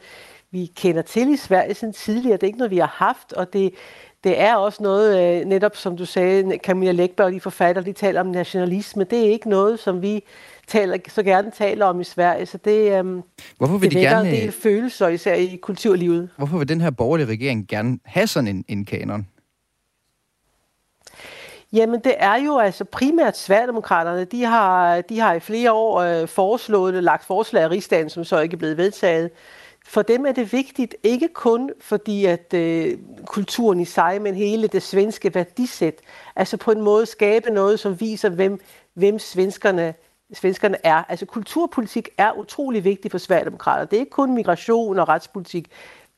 [0.51, 2.37] vi kender til i Sverige siden tidligere.
[2.37, 3.73] Det er ikke noget, vi har haft, og det,
[4.23, 7.93] det er også noget, øh, netop som du sagde, Camilla Lækberg og de forfatter, de
[7.93, 9.03] taler om nationalisme.
[9.03, 10.23] Det er ikke noget, som vi
[10.67, 12.45] taler, så gerne taler om i Sverige.
[12.45, 13.21] Så det, øhm,
[13.57, 16.29] hvorfor vil det de gerne, en del følelser, især i kulturlivet.
[16.37, 19.27] Hvorfor vil den her borgerlige regering gerne have sådan en, en kanon?
[21.73, 24.23] Jamen, det er jo altså primært Sverigedemokraterne.
[24.23, 28.39] De har, de har i flere år øh, foreslået lagt forslag af rigsdagen, som så
[28.39, 29.31] ikke er blevet vedtaget,
[29.89, 34.67] for dem er det vigtigt, ikke kun fordi at øh, kulturen i sig, men hele
[34.67, 35.99] det svenske værdisæt,
[36.35, 38.59] altså på en måde skabe noget, som viser, hvem,
[38.93, 39.93] hvem svenskerne,
[40.33, 41.03] svenskerne er.
[41.09, 43.85] Altså kulturpolitik er utrolig vigtig for Sverigedemokrater.
[43.85, 45.67] Det er ikke kun migration og retspolitik.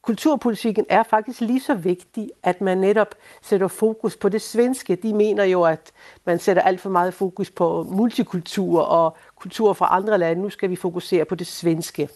[0.02, 4.96] Kulturpolitikken er faktisk lige så vigtig, at man netop sætter fokus på det svenske.
[4.96, 5.92] De mener jo, at
[6.26, 10.42] man sætter alt for meget fokus på multikultur og kultur fra andre lande.
[10.42, 12.10] Nu skal vi fokusere på det svenske.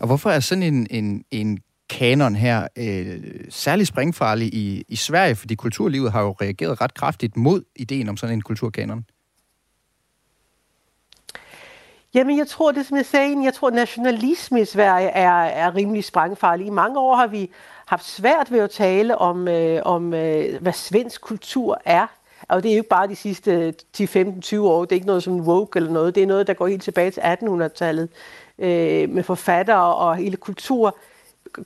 [0.00, 1.58] Og hvorfor er sådan en, en, en
[1.90, 3.20] kanon her øh,
[3.50, 5.36] særlig springfarlig i, i Sverige?
[5.36, 9.04] Fordi kulturlivet har jo reageret ret kraftigt mod ideen om sådan en kulturkanon.
[12.14, 16.04] Jamen, jeg tror, det som jeg sagde, jeg tror, nationalisme i Sverige er, er rimelig
[16.04, 16.66] sprængfarlig.
[16.66, 17.50] I mange år har vi
[17.86, 22.06] haft svært ved at tale om, øh, om øh, hvad svensk kultur er.
[22.48, 24.84] Og det er jo ikke bare de sidste 10, 15, 20 år.
[24.84, 26.14] Det er ikke noget som woke eller noget.
[26.14, 28.08] Det er noget, der går helt tilbage til 1800-tallet
[28.58, 30.96] øh, med forfattere og hele kultur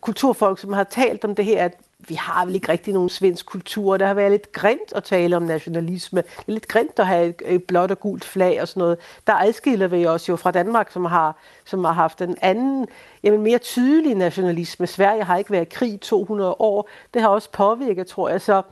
[0.00, 1.78] kulturfolk, som har talt om det her, at
[2.08, 3.96] vi har vel ikke rigtig nogen svensk kultur.
[3.96, 6.22] Der har været lidt grimt at tale om nationalisme.
[6.22, 8.98] Det er lidt grimt at have et, et blåt og gult flag og sådan noget.
[9.26, 12.86] Der adskiller vi os jo fra Danmark, som har, som har haft en anden,
[13.22, 14.86] jamen mere tydelig nationalisme.
[14.86, 16.88] Sverige har ikke været i krig 200 år.
[17.14, 18.40] Det har også påvirket, tror jeg.
[18.40, 18.62] Så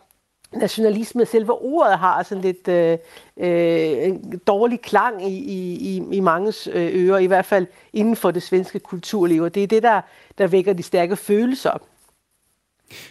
[0.52, 2.98] nationalisme, selve ordet har sådan lidt øh,
[3.36, 8.30] øh, en dårlig klang i, i, i manges øh, ører, i hvert fald inden for
[8.30, 9.42] det svenske kulturliv.
[9.42, 10.00] Og det er det, der,
[10.38, 11.82] der vækker de stærke følelser.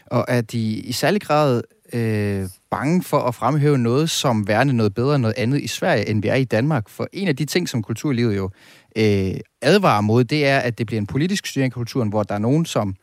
[0.05, 1.63] Og er de i særlig grad
[1.93, 6.09] øh, bange for at fremhæve noget som værende noget bedre end noget andet i Sverige,
[6.09, 6.89] end vi er i Danmark?
[6.89, 8.49] For en af de ting, som kulturlivet jo
[8.95, 12.35] øh, advarer mod, det er, at det bliver en politisk styring af kulturen, hvor der
[12.35, 12.95] er nogen, som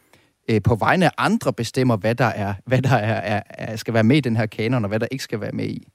[0.49, 3.95] øh, på vegne af andre bestemmer, hvad der, er, hvad der er, er, er, skal
[3.95, 5.89] være med i den her kanon, og hvad der ikke skal være med i?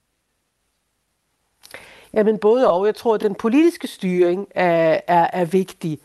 [2.14, 2.86] Jamen både og.
[2.86, 5.98] Jeg tror, at den politiske styring er, er, er vigtig.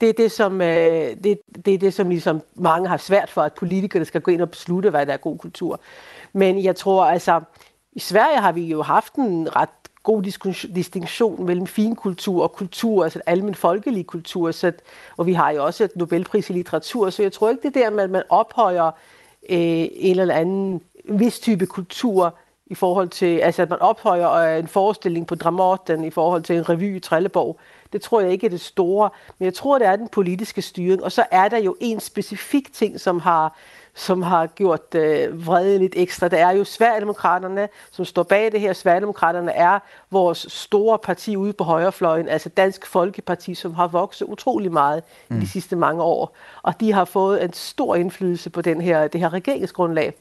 [0.00, 3.42] Det er det, som, øh, det, det, er det, som ligesom mange har svært for,
[3.42, 5.80] at politikerne skal gå ind og beslutte, hvad der er god kultur.
[6.32, 7.40] Men jeg tror, altså,
[7.92, 9.68] i Sverige har vi jo haft en ret
[10.04, 10.22] god
[10.74, 14.72] distinktion mellem finkultur og kultur, altså almen folkelig kultur, så,
[15.16, 17.90] og vi har jo også et Nobelpris i litteratur, så jeg tror ikke det der
[17.90, 18.86] med, at man ophøjer
[19.50, 22.34] øh, en eller anden vis type kultur
[22.66, 26.56] i forhold til, altså at man ophøjer øh, en forestilling på Dramaten i forhold til
[26.56, 27.58] en revy i Trelleborg,
[27.92, 31.04] det tror jeg ikke er det store, men jeg tror, det er den politiske styring,
[31.04, 33.56] og så er der jo en specifik ting, som har
[33.94, 36.28] som har gjort øh, vrede lidt ekstra.
[36.28, 38.72] Det er jo Sverigedemokraterne, som står bag det her.
[38.72, 39.78] Sverigedemokraterne er
[40.10, 45.36] vores store parti ude på højrefløjen, altså Dansk Folkeparti, som har vokset utrolig meget mm.
[45.36, 46.36] i de sidste mange år.
[46.62, 50.14] Og de har fået en stor indflydelse på den her, det her regeringsgrundlag.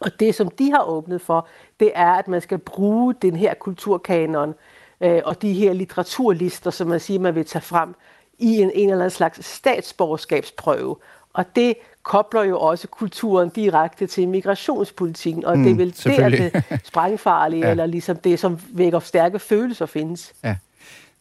[0.00, 1.46] Og det, som de har åbnet for,
[1.80, 4.54] det er, at man skal bruge den her kulturkanon
[5.00, 7.94] øh, og de her litteraturlister, som man siger, man vil tage frem
[8.38, 10.96] i en, en eller anden slags statsborgerskabsprøve.
[11.32, 16.18] Og det kobler jo også kulturen direkte til migrationspolitikken, og mm, det er vel det,
[16.18, 16.32] at
[16.70, 17.70] det sprængfarlige, ja.
[17.70, 20.32] eller ligesom det, som vækker stærke følelser findes.
[20.44, 20.56] Ja.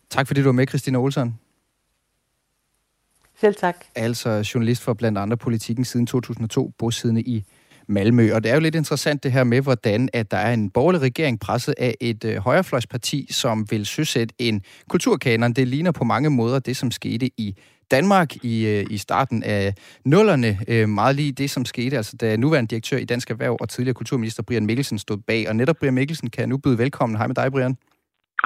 [0.09, 1.39] Tak fordi du var med, Christina Olsen.
[3.39, 3.75] Selv tak.
[3.95, 7.45] Altså journalist for blandt andre politikken siden 2002, bosiddende i
[7.87, 8.33] Malmø.
[8.33, 11.01] Og det er jo lidt interessant det her med, hvordan at der er en borgerlig
[11.01, 15.53] regering presset af et øh, højrefløjsparti, som vil søsætte en kulturkanon.
[15.53, 17.55] Det ligner på mange måder det, som skete i
[17.91, 19.73] Danmark i, øh, i starten af
[20.05, 20.59] nullerne.
[20.67, 23.93] Øh, meget lige det, som skete, altså da nuværende direktør i Dansk Erhverv og tidligere
[23.93, 25.49] kulturminister Brian Mikkelsen stod bag.
[25.49, 27.17] Og netop Brian Mikkelsen kan jeg nu byde velkommen.
[27.17, 27.77] Hej med dig, Brian.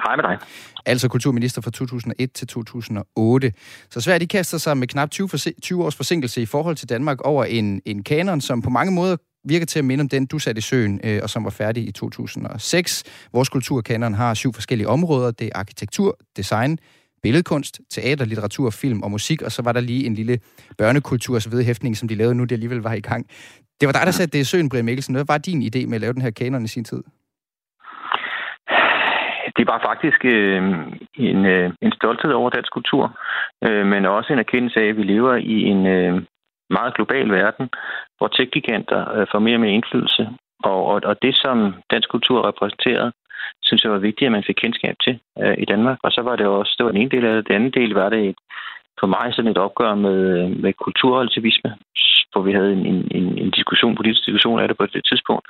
[0.04, 0.38] Hej med dig.
[0.86, 3.52] Altså kulturminister fra 2001 til 2008.
[3.90, 5.28] Så Sverige de kaster sig med knap 20,
[5.62, 9.16] 20 års forsinkelse i forhold til Danmark over en, en kanon, som på mange måder
[9.44, 11.88] virker til at minde om den, du satte i søen, øh, og som var færdig
[11.88, 13.04] i 2006.
[13.32, 15.30] Vores kulturkanon har syv forskellige områder.
[15.30, 16.78] Det er arkitektur, design,
[17.26, 20.36] billedkunst, teater, litteratur, film og musik, og så var der lige en lille
[20.78, 23.22] børnekulturs vedhæftning, som de lavede nu, det alligevel var i gang.
[23.78, 25.14] Det var dig, der satte det i søen, Brian Mikkelsen.
[25.14, 27.02] Hvad var din idé med at lave den her kanon i sin tid?
[29.58, 30.62] det var faktisk øh,
[31.30, 33.04] en, øh, en stolthed over dansk kultur,
[33.66, 36.22] øh, men også en erkendelse af, at vi lever i en øh,
[36.70, 37.66] meget global verden,
[38.18, 40.28] hvor tech-giganter øh, får mere og mere indflydelse.
[40.64, 43.12] Og, og, og det, som dansk kultur repræsenterede,
[43.62, 45.98] synes jeg var vigtigt, at man fik kendskab til øh, i Danmark.
[46.02, 47.48] Og så var det også, det var den ene del af det.
[47.48, 48.38] Den anden del var det et,
[49.00, 51.70] for mig sådan et opgør med, med kulturrelativisme,
[52.32, 52.86] hvor vi havde en,
[53.18, 55.44] en, en diskussion, politisk diskussion af det på det tidspunkt,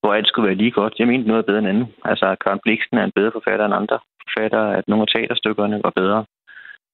[0.00, 0.94] hvor alt skulle være lige godt.
[0.98, 1.88] Jeg mente noget bedre end andet.
[2.04, 5.92] Altså, Karen Bliksen er en bedre forfatter end andre forfattere, at nogle af teaterstykkerne var
[5.96, 6.24] bedre.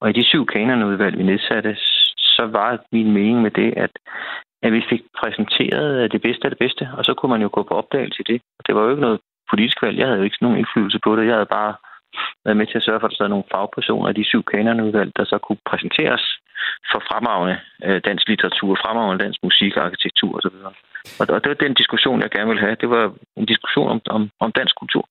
[0.00, 1.76] Og i de syv kanonudvalg, vi nedsatte,
[2.36, 3.90] så var min mening med det, at,
[4.62, 7.62] at vi fik præsenteret det bedste af det bedste, og så kunne man jo gå
[7.62, 8.40] på opdagelse i det.
[8.66, 9.20] Det var jo ikke noget
[9.50, 9.98] politisk valg.
[9.98, 11.26] Jeg havde jo ikke nogen indflydelse på det.
[11.26, 11.74] Jeg havde bare
[12.44, 15.10] været med til at sørge for, at der sad nogle fagpersoner i de syv kanonudvalg,
[15.18, 16.24] der så kunne præsenteres
[16.90, 20.56] for fremragende øh, dansk litteratur, fremragende dansk musik, arkitektur osv.
[21.20, 22.76] Og det var den diskussion, jeg gerne ville have.
[22.82, 23.04] Det var
[23.40, 25.04] en diskussion om, om, om dansk kultur.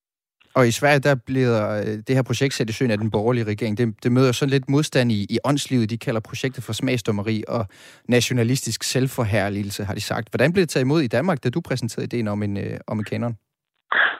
[0.55, 3.43] Og i Sverige, der bliver øh, det her projekt sat i søen af den borgerlige
[3.43, 3.77] regering.
[3.77, 5.89] Det, det møder sådan lidt modstand i, i åndslivet.
[5.89, 7.65] De kalder projektet for smagsdommeri og
[8.09, 10.29] nationalistisk selvforherligelse, har de sagt.
[10.29, 12.99] Hvordan blev det taget imod i Danmark, da du præsenterede ideen om en, øh, om
[12.99, 13.37] en kanon?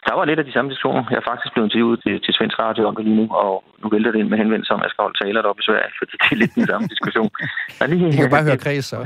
[0.08, 1.03] Der var lidt af de samme diskussioner.
[1.12, 3.86] Jeg er faktisk blevet interviewet til, til Svensk Radio om det lige nu, og nu
[3.93, 6.06] vælter det ind med henvendelse om, at jeg skal holde taler deroppe i Sverige, for
[6.06, 7.30] det er lidt den samme diskussion.
[7.78, 8.97] Der lige, jeg kan bare høre kreds, så.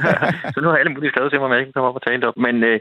[0.54, 2.06] så nu har alle mulige skrevet til mig, om jeg ikke kan komme op og
[2.06, 2.36] tale op.
[2.46, 2.78] Men øh,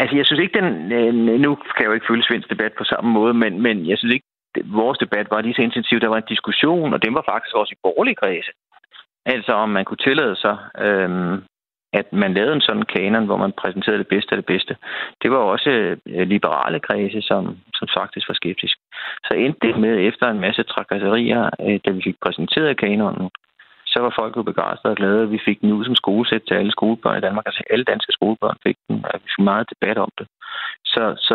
[0.00, 0.68] altså, jeg synes ikke, den...
[0.98, 1.12] Øh,
[1.44, 4.14] nu kan jeg jo ikke føle svensk debat på samme måde, men, men jeg synes
[4.14, 4.28] ikke,
[4.80, 6.00] vores debat var lige så intensiv.
[6.00, 8.52] Der var en diskussion, og den var faktisk også i borgerlige kredse.
[9.26, 11.38] Altså, om man kunne tillade sig øh,
[11.92, 14.76] at man lavede en sådan kanon, hvor man præsenterede det bedste af det bedste.
[15.22, 15.70] Det var også
[16.06, 18.76] øh, liberale kredse, som, som faktisk var skeptisk.
[19.26, 23.30] Så endte det med, efter en masse trakasserier, øh, da vi fik præsenteret kanonen,
[23.86, 25.30] så var folk jo begejstrede og glade.
[25.30, 27.46] Vi fik den ud som skolesæt til alle skolebørn i Danmark.
[27.46, 30.26] Altså alle danske skolebørn fik den, og vi fik meget debat om det.
[30.84, 31.34] Så, så,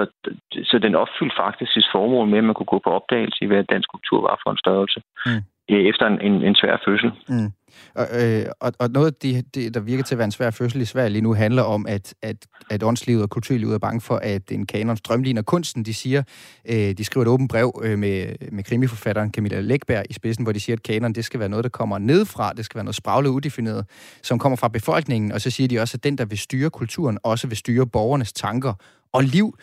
[0.63, 3.63] så den opfyldte faktisk sit formål med, at man kunne gå på opdagelse i, hvad
[3.63, 5.01] dansk kultur var for en størrelse.
[5.25, 7.11] Mm efter en, en, en svær fødsel.
[7.29, 7.51] Mm.
[7.95, 10.51] Og, øh, og, og noget af det, det, der virker til at være en svær
[10.51, 12.37] fødsel i Sverige lige nu, handler om, at, at,
[12.69, 15.85] at åndslivet og kulturlivet er bange for, at en kanon strømligner kunsten.
[15.85, 16.23] De siger,
[16.65, 20.51] øh, de skriver et åbent brev øh, med, med krimiforfatteren Camilla Lækberg i spidsen, hvor
[20.51, 22.95] de siger, at kanon det skal være noget, der kommer nedfra, det skal være noget
[22.95, 23.85] spraglet udefineret,
[24.23, 27.17] som kommer fra befolkningen, og så siger de også, at den, der vil styre kulturen,
[27.23, 28.73] også vil styre borgernes tanker
[29.13, 29.57] og liv.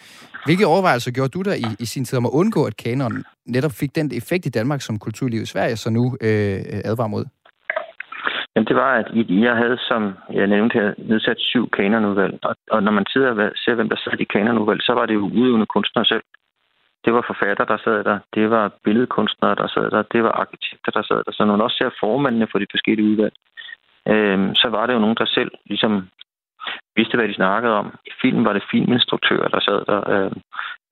[0.44, 3.72] Hvilke overvejelser gjorde du der i, i sin tid om at undgå, at kanon netop
[3.72, 7.24] fik den effekt i Danmark, som kulturlivet i Sverige så nu øh, advarer mod?
[8.54, 9.08] Jamen, det var, at
[9.46, 12.38] jeg havde, som jeg nævnte her, nedsat syv kanonudvalg.
[12.42, 15.14] Og, og når man sidder og ser, hvem der sad i kanonudvalg, så var det
[15.14, 16.22] jo udøvende kunstnere selv.
[17.04, 18.18] Det var forfatter, der sad der.
[18.34, 20.02] Det var billedkunstnere, der sad der.
[20.02, 21.32] Det var arkitekter, der sad der.
[21.32, 23.34] Så når man også ser formændene for de forskellige udvalg,
[24.08, 26.08] øh, så var det jo nogen, der selv ligesom
[26.96, 27.86] vidste, hvad de snakkede om.
[28.06, 30.00] I filmen var det filminstruktører, der sad der.
[30.14, 30.32] Øh,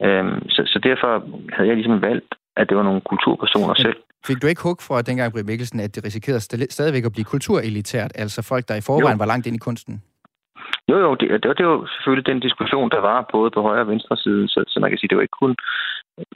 [0.04, 1.12] øh, så, så derfor
[1.52, 3.96] havde jeg ligesom valgt, at det var nogle kulturpersoner selv.
[4.26, 6.40] Fik du ikke hug for dengang, Britt Mikkelsen, at det risikerede
[6.78, 9.22] stadigvæk at blive kulturelitært, altså folk, der i forvejen jo.
[9.22, 10.02] var langt ind i kunsten?
[10.90, 13.84] Jo, jo, det, det, det var jo selvfølgelig den diskussion, der var både på højre
[13.86, 15.54] og venstre side, så, så man kan sige, det var ikke kun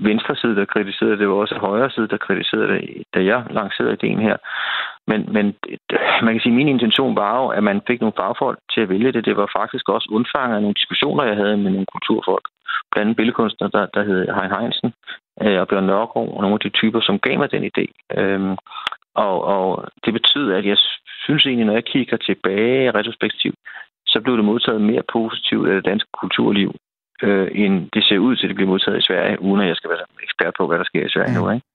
[0.01, 3.93] venstre side, der kritiserede det, var også højre side, der kritiserede det, da jeg lancerede
[3.93, 4.37] ideen her.
[5.07, 5.47] Men, men
[6.24, 8.89] man kan sige, at min intention var jo, at man fik nogle fagfolk til at
[8.89, 9.24] vælge det.
[9.24, 12.47] Det var faktisk også undfanget af nogle diskussioner, jeg havde med nogle kulturfolk.
[12.91, 14.93] Blandt andet billedkunstner, der, der hed Hein Heinsen
[15.43, 17.85] øh, og Bjørn Nørgaard, og nogle af de typer, som gav mig den idé.
[18.18, 18.57] Øhm,
[19.14, 20.78] og, og det betyder, at jeg
[21.24, 23.59] synes egentlig, når jeg kigger tilbage retrospektivt,
[24.07, 26.74] så blev det modtaget mere positivt af det danske kulturliv,
[27.23, 29.77] øh, end det ser ud til, at det bliver modtaget i Sverige, uden at jeg
[29.77, 31.45] skal være ekspert på, hvad der sker i Sverige mm.
[31.45, 31.51] nu.
[31.51, 31.66] Ikke?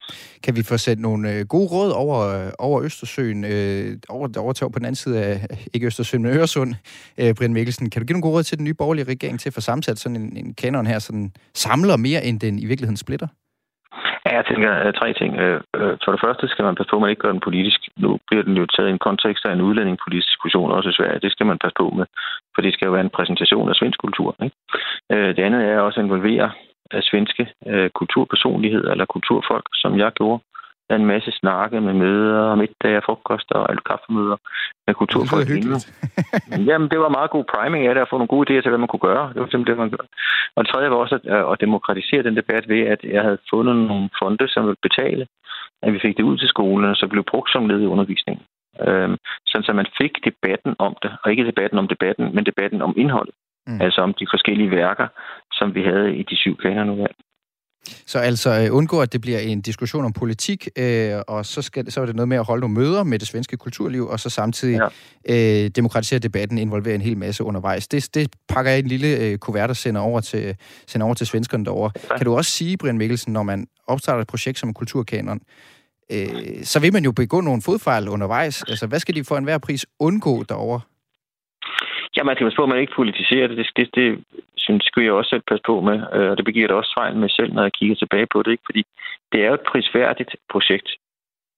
[0.44, 4.80] Kan vi få sat nogle øh, gode råd over, over Østersøen, øh, over, over på
[4.80, 5.36] den anden side af,
[5.74, 6.74] ikke Østersøen, men Øresund,
[7.22, 7.90] øh, Brian Mikkelsen.
[7.90, 10.00] Kan du give nogle gode råd til den nye borgerlige regering til at få sammensat
[10.00, 13.28] sådan en, en kanon her, sådan samler mere, end den i virkeligheden splitter?
[14.28, 15.32] Ja, jeg tænker øh, tre ting.
[15.44, 17.80] Øh, øh, for det første skal man passe på, at man ikke gør den politisk.
[18.04, 21.24] Nu bliver den jo taget i en kontekst af en udlændingepolitisk diskussion også i Sverige.
[21.26, 22.06] Det skal man passe på med,
[22.54, 24.36] for det skal jo være en præsentation af svensk kultur.
[24.44, 24.56] Ikke?
[25.38, 26.52] Det andet er også at involvere
[26.92, 27.44] af svenske
[28.00, 30.44] kulturpersonligheder eller kulturfolk, som jeg gjorde
[30.88, 34.38] der er en masse snakke med møder og middag og frokost og alt kaffemøder
[34.88, 35.48] med kulturfolk.
[35.48, 35.58] Det
[36.70, 38.84] Jamen, det var meget god priming af det, at få nogle gode idéer til, hvad
[38.84, 39.26] man kunne gøre.
[39.34, 40.06] Det var simpelthen det, man gør.
[40.56, 43.76] Og det tredje var også at, at demokratisere den debat ved, at jeg havde fundet
[43.76, 45.28] nogle fonde, som ville betale,
[45.84, 48.44] at vi fik det ud til skolerne, så blev brugt som led i undervisningen.
[48.88, 49.18] Øhm,
[49.48, 52.94] sådan så man fik debatten om det, og ikke debatten om debatten, men debatten om
[52.98, 53.36] indholdet.
[53.68, 53.82] Mm.
[53.82, 55.08] Altså om de forskellige værker,
[55.52, 57.08] som vi havde i de syv nu.
[58.06, 61.92] Så altså øh, undgå, at det bliver en diskussion om politik, øh, og så, skal,
[61.92, 64.30] så er det noget med at holde nogle møder med det svenske kulturliv, og så
[64.30, 64.80] samtidig
[65.28, 65.64] ja.
[65.64, 67.88] øh, demokratisere debatten, involvere en hel masse undervejs.
[67.88, 70.56] Det, det pakker jeg i en lille øh, kuvert og sender over til,
[70.88, 71.92] sender over til svenskerne derovre.
[72.10, 72.18] Ja.
[72.18, 75.40] Kan du også sige, Brian Mikkelsen, når man opstarter et projekt som kulturkanon,
[76.12, 78.64] øh, så vil man jo begå nogle fodfejl undervejs.
[78.64, 80.82] Altså, hvad skal de for enhver pris undgå derovre?
[82.18, 83.58] Ja, man skal passe på, at man ikke politiserer det.
[83.58, 84.08] Det, det, det
[84.58, 87.16] synes, skulle jeg også selv passe på med, øh, og det begiver det også fejl
[87.16, 88.52] med selv, når jeg kigger tilbage på det.
[88.52, 88.68] Ikke?
[88.70, 88.84] Fordi
[89.32, 90.90] det er jo et prisværdigt projekt,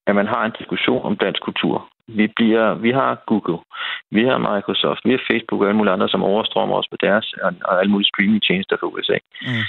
[0.07, 1.89] at man har en diskussion om dansk kultur.
[2.07, 3.59] Vi, bliver, vi har Google,
[4.11, 7.33] vi har Microsoft, vi har Facebook og alle mulige andre, som overstrømmer os med deres
[7.63, 9.17] og alle mulige streaming-tjenester for USA.
[9.41, 9.65] Mm.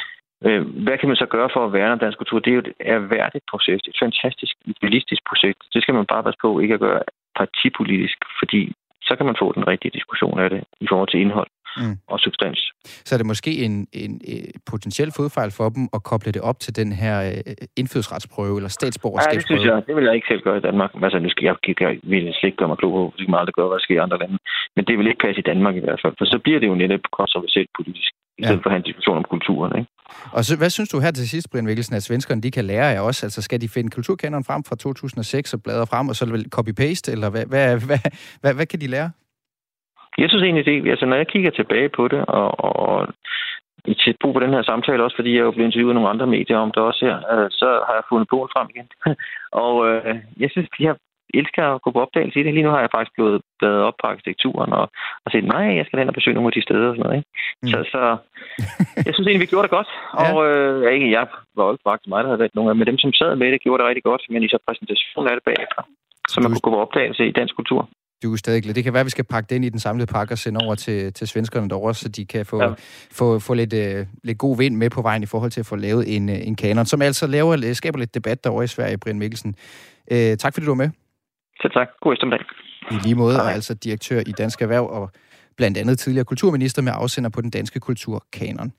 [0.46, 2.38] Øh, hvad kan man så gøre for at værne om dansk kultur?
[2.38, 5.60] Det er jo et erhverdigt projekt, et fantastisk, idealistisk projekt.
[5.74, 7.02] Det skal man bare passe på ikke at gøre
[7.36, 8.72] partipolitisk, fordi
[9.02, 11.96] så kan man få den rigtige diskussion af det i forhold til indhold mm.
[12.12, 12.60] og substans.
[13.06, 16.58] Så er det måske en, en, en potentiel fodfejl for dem at koble det op
[16.64, 19.34] til den her øh, indfødsretsprøve eller statsborgerskabsprøve?
[19.34, 19.86] Ja, det synes jeg.
[19.86, 20.90] Det vil jeg ikke selv gøre i Danmark.
[21.02, 23.46] Altså, nu skal jeg, jeg, jeg vil slet ikke gøre mig klog på, hvor meget
[23.46, 24.38] det gør, hvad der sker i andre lande.
[24.76, 26.74] Men det vil ikke passe i Danmark i hvert fald, for så bliver det jo
[26.82, 28.62] netop kontroversielt politisk, i stedet ja.
[28.62, 29.72] for at have en diskussion om kulturen.
[29.78, 29.90] Ikke?
[30.36, 32.94] Og så, hvad synes du her til sidst, Brian Mikkelsen, at svenskerne de kan lære
[32.94, 33.18] af os?
[33.26, 36.24] Altså skal de finde kulturkanonen frem fra 2006 og bladre frem, og så
[36.56, 38.02] copy-paste, eller hvad, hvad, hvad,
[38.42, 39.10] hvad, hvad kan de lære?
[40.18, 43.08] Jeg synes egentlig, det, altså når jeg kigger tilbage på det, og, og
[43.84, 46.12] i tæt brug på den her samtale, også fordi jeg er jo blevet interviewet nogle
[46.14, 48.88] andre medier om det også her, øh, så har jeg fundet bogen frem igen.
[49.64, 50.94] og øh, jeg synes, jeg
[51.40, 52.54] elsker at gå på opdagelse i det.
[52.54, 54.86] Lige nu har jeg faktisk blevet bladet op på arkitekturen og,
[55.24, 57.18] og set, nej, jeg skal hen og besøge nogle af de steder og sådan noget.
[57.18, 57.30] Ikke?
[57.62, 57.68] Mm.
[57.72, 58.02] Så, så
[59.06, 59.90] jeg synes egentlig, vi gjorde det godt.
[59.94, 60.20] Ja.
[60.20, 61.24] Og øh, jeg, ikke, jeg
[61.56, 63.64] var jo ikke mig, der havde været nogle af men dem, som sad med det,
[63.64, 65.82] gjorde det rigtig godt, men i så præsentationen af det bagefter.
[66.32, 67.82] Så man kunne gå på opdagelse i dansk kultur
[68.22, 70.34] du er stadig Det kan være, at vi skal pakke den i den samlede pakke
[70.34, 72.72] og sende over til, til svenskerne derovre, så de kan få, ja.
[73.12, 75.76] få, få lidt, uh, lidt god vind med på vejen i forhold til at få
[75.76, 79.18] lavet en, uh, en kanon, som altså laver, skaber lidt debat derovre i Sverige, Brian
[79.18, 79.54] Mikkelsen.
[80.12, 80.90] Uh, tak fordi du var med.
[81.60, 81.88] Selv tak.
[82.00, 82.40] God eftermiddag.
[82.90, 85.10] I lige måde, og altså direktør i Dansk Erhverv og
[85.56, 88.72] blandt andet tidligere kulturminister med afsender på den danske kulturkanon.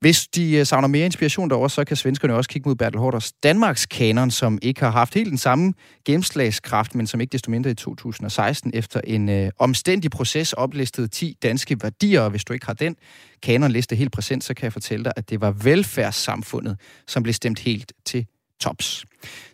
[0.00, 3.32] Hvis de øh, savner mere inspiration derovre, så kan svenskerne også kigge mod Bertel Hårders
[3.32, 5.74] Danmarks kanon, som ikke har haft helt den samme
[6.04, 11.36] gennemslagskraft, men som ikke desto mindre i 2016 efter en øh, omstændig proces oplistede 10
[11.42, 12.20] danske værdier.
[12.20, 12.96] Og hvis du ikke har den
[13.42, 17.58] kanonliste helt præsent, så kan jeg fortælle dig, at det var velfærdssamfundet, som blev stemt
[17.58, 18.26] helt til
[18.62, 19.04] tops.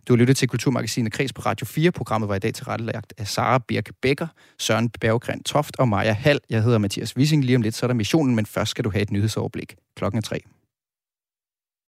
[0.09, 1.93] Du har lyttet til Kulturmagasinet Kreds på Radio 4.
[1.93, 4.27] Programmet var i dag tilrettelagt af Sara Birk Becker,
[4.59, 6.41] Søren Berggren Toft og Maja Hall.
[6.51, 7.45] Jeg hedder Mathias Wissing.
[7.45, 10.19] Lige om lidt så er der missionen, men først skal du have et nyhedsoverblik klokken
[10.19, 10.41] er 3.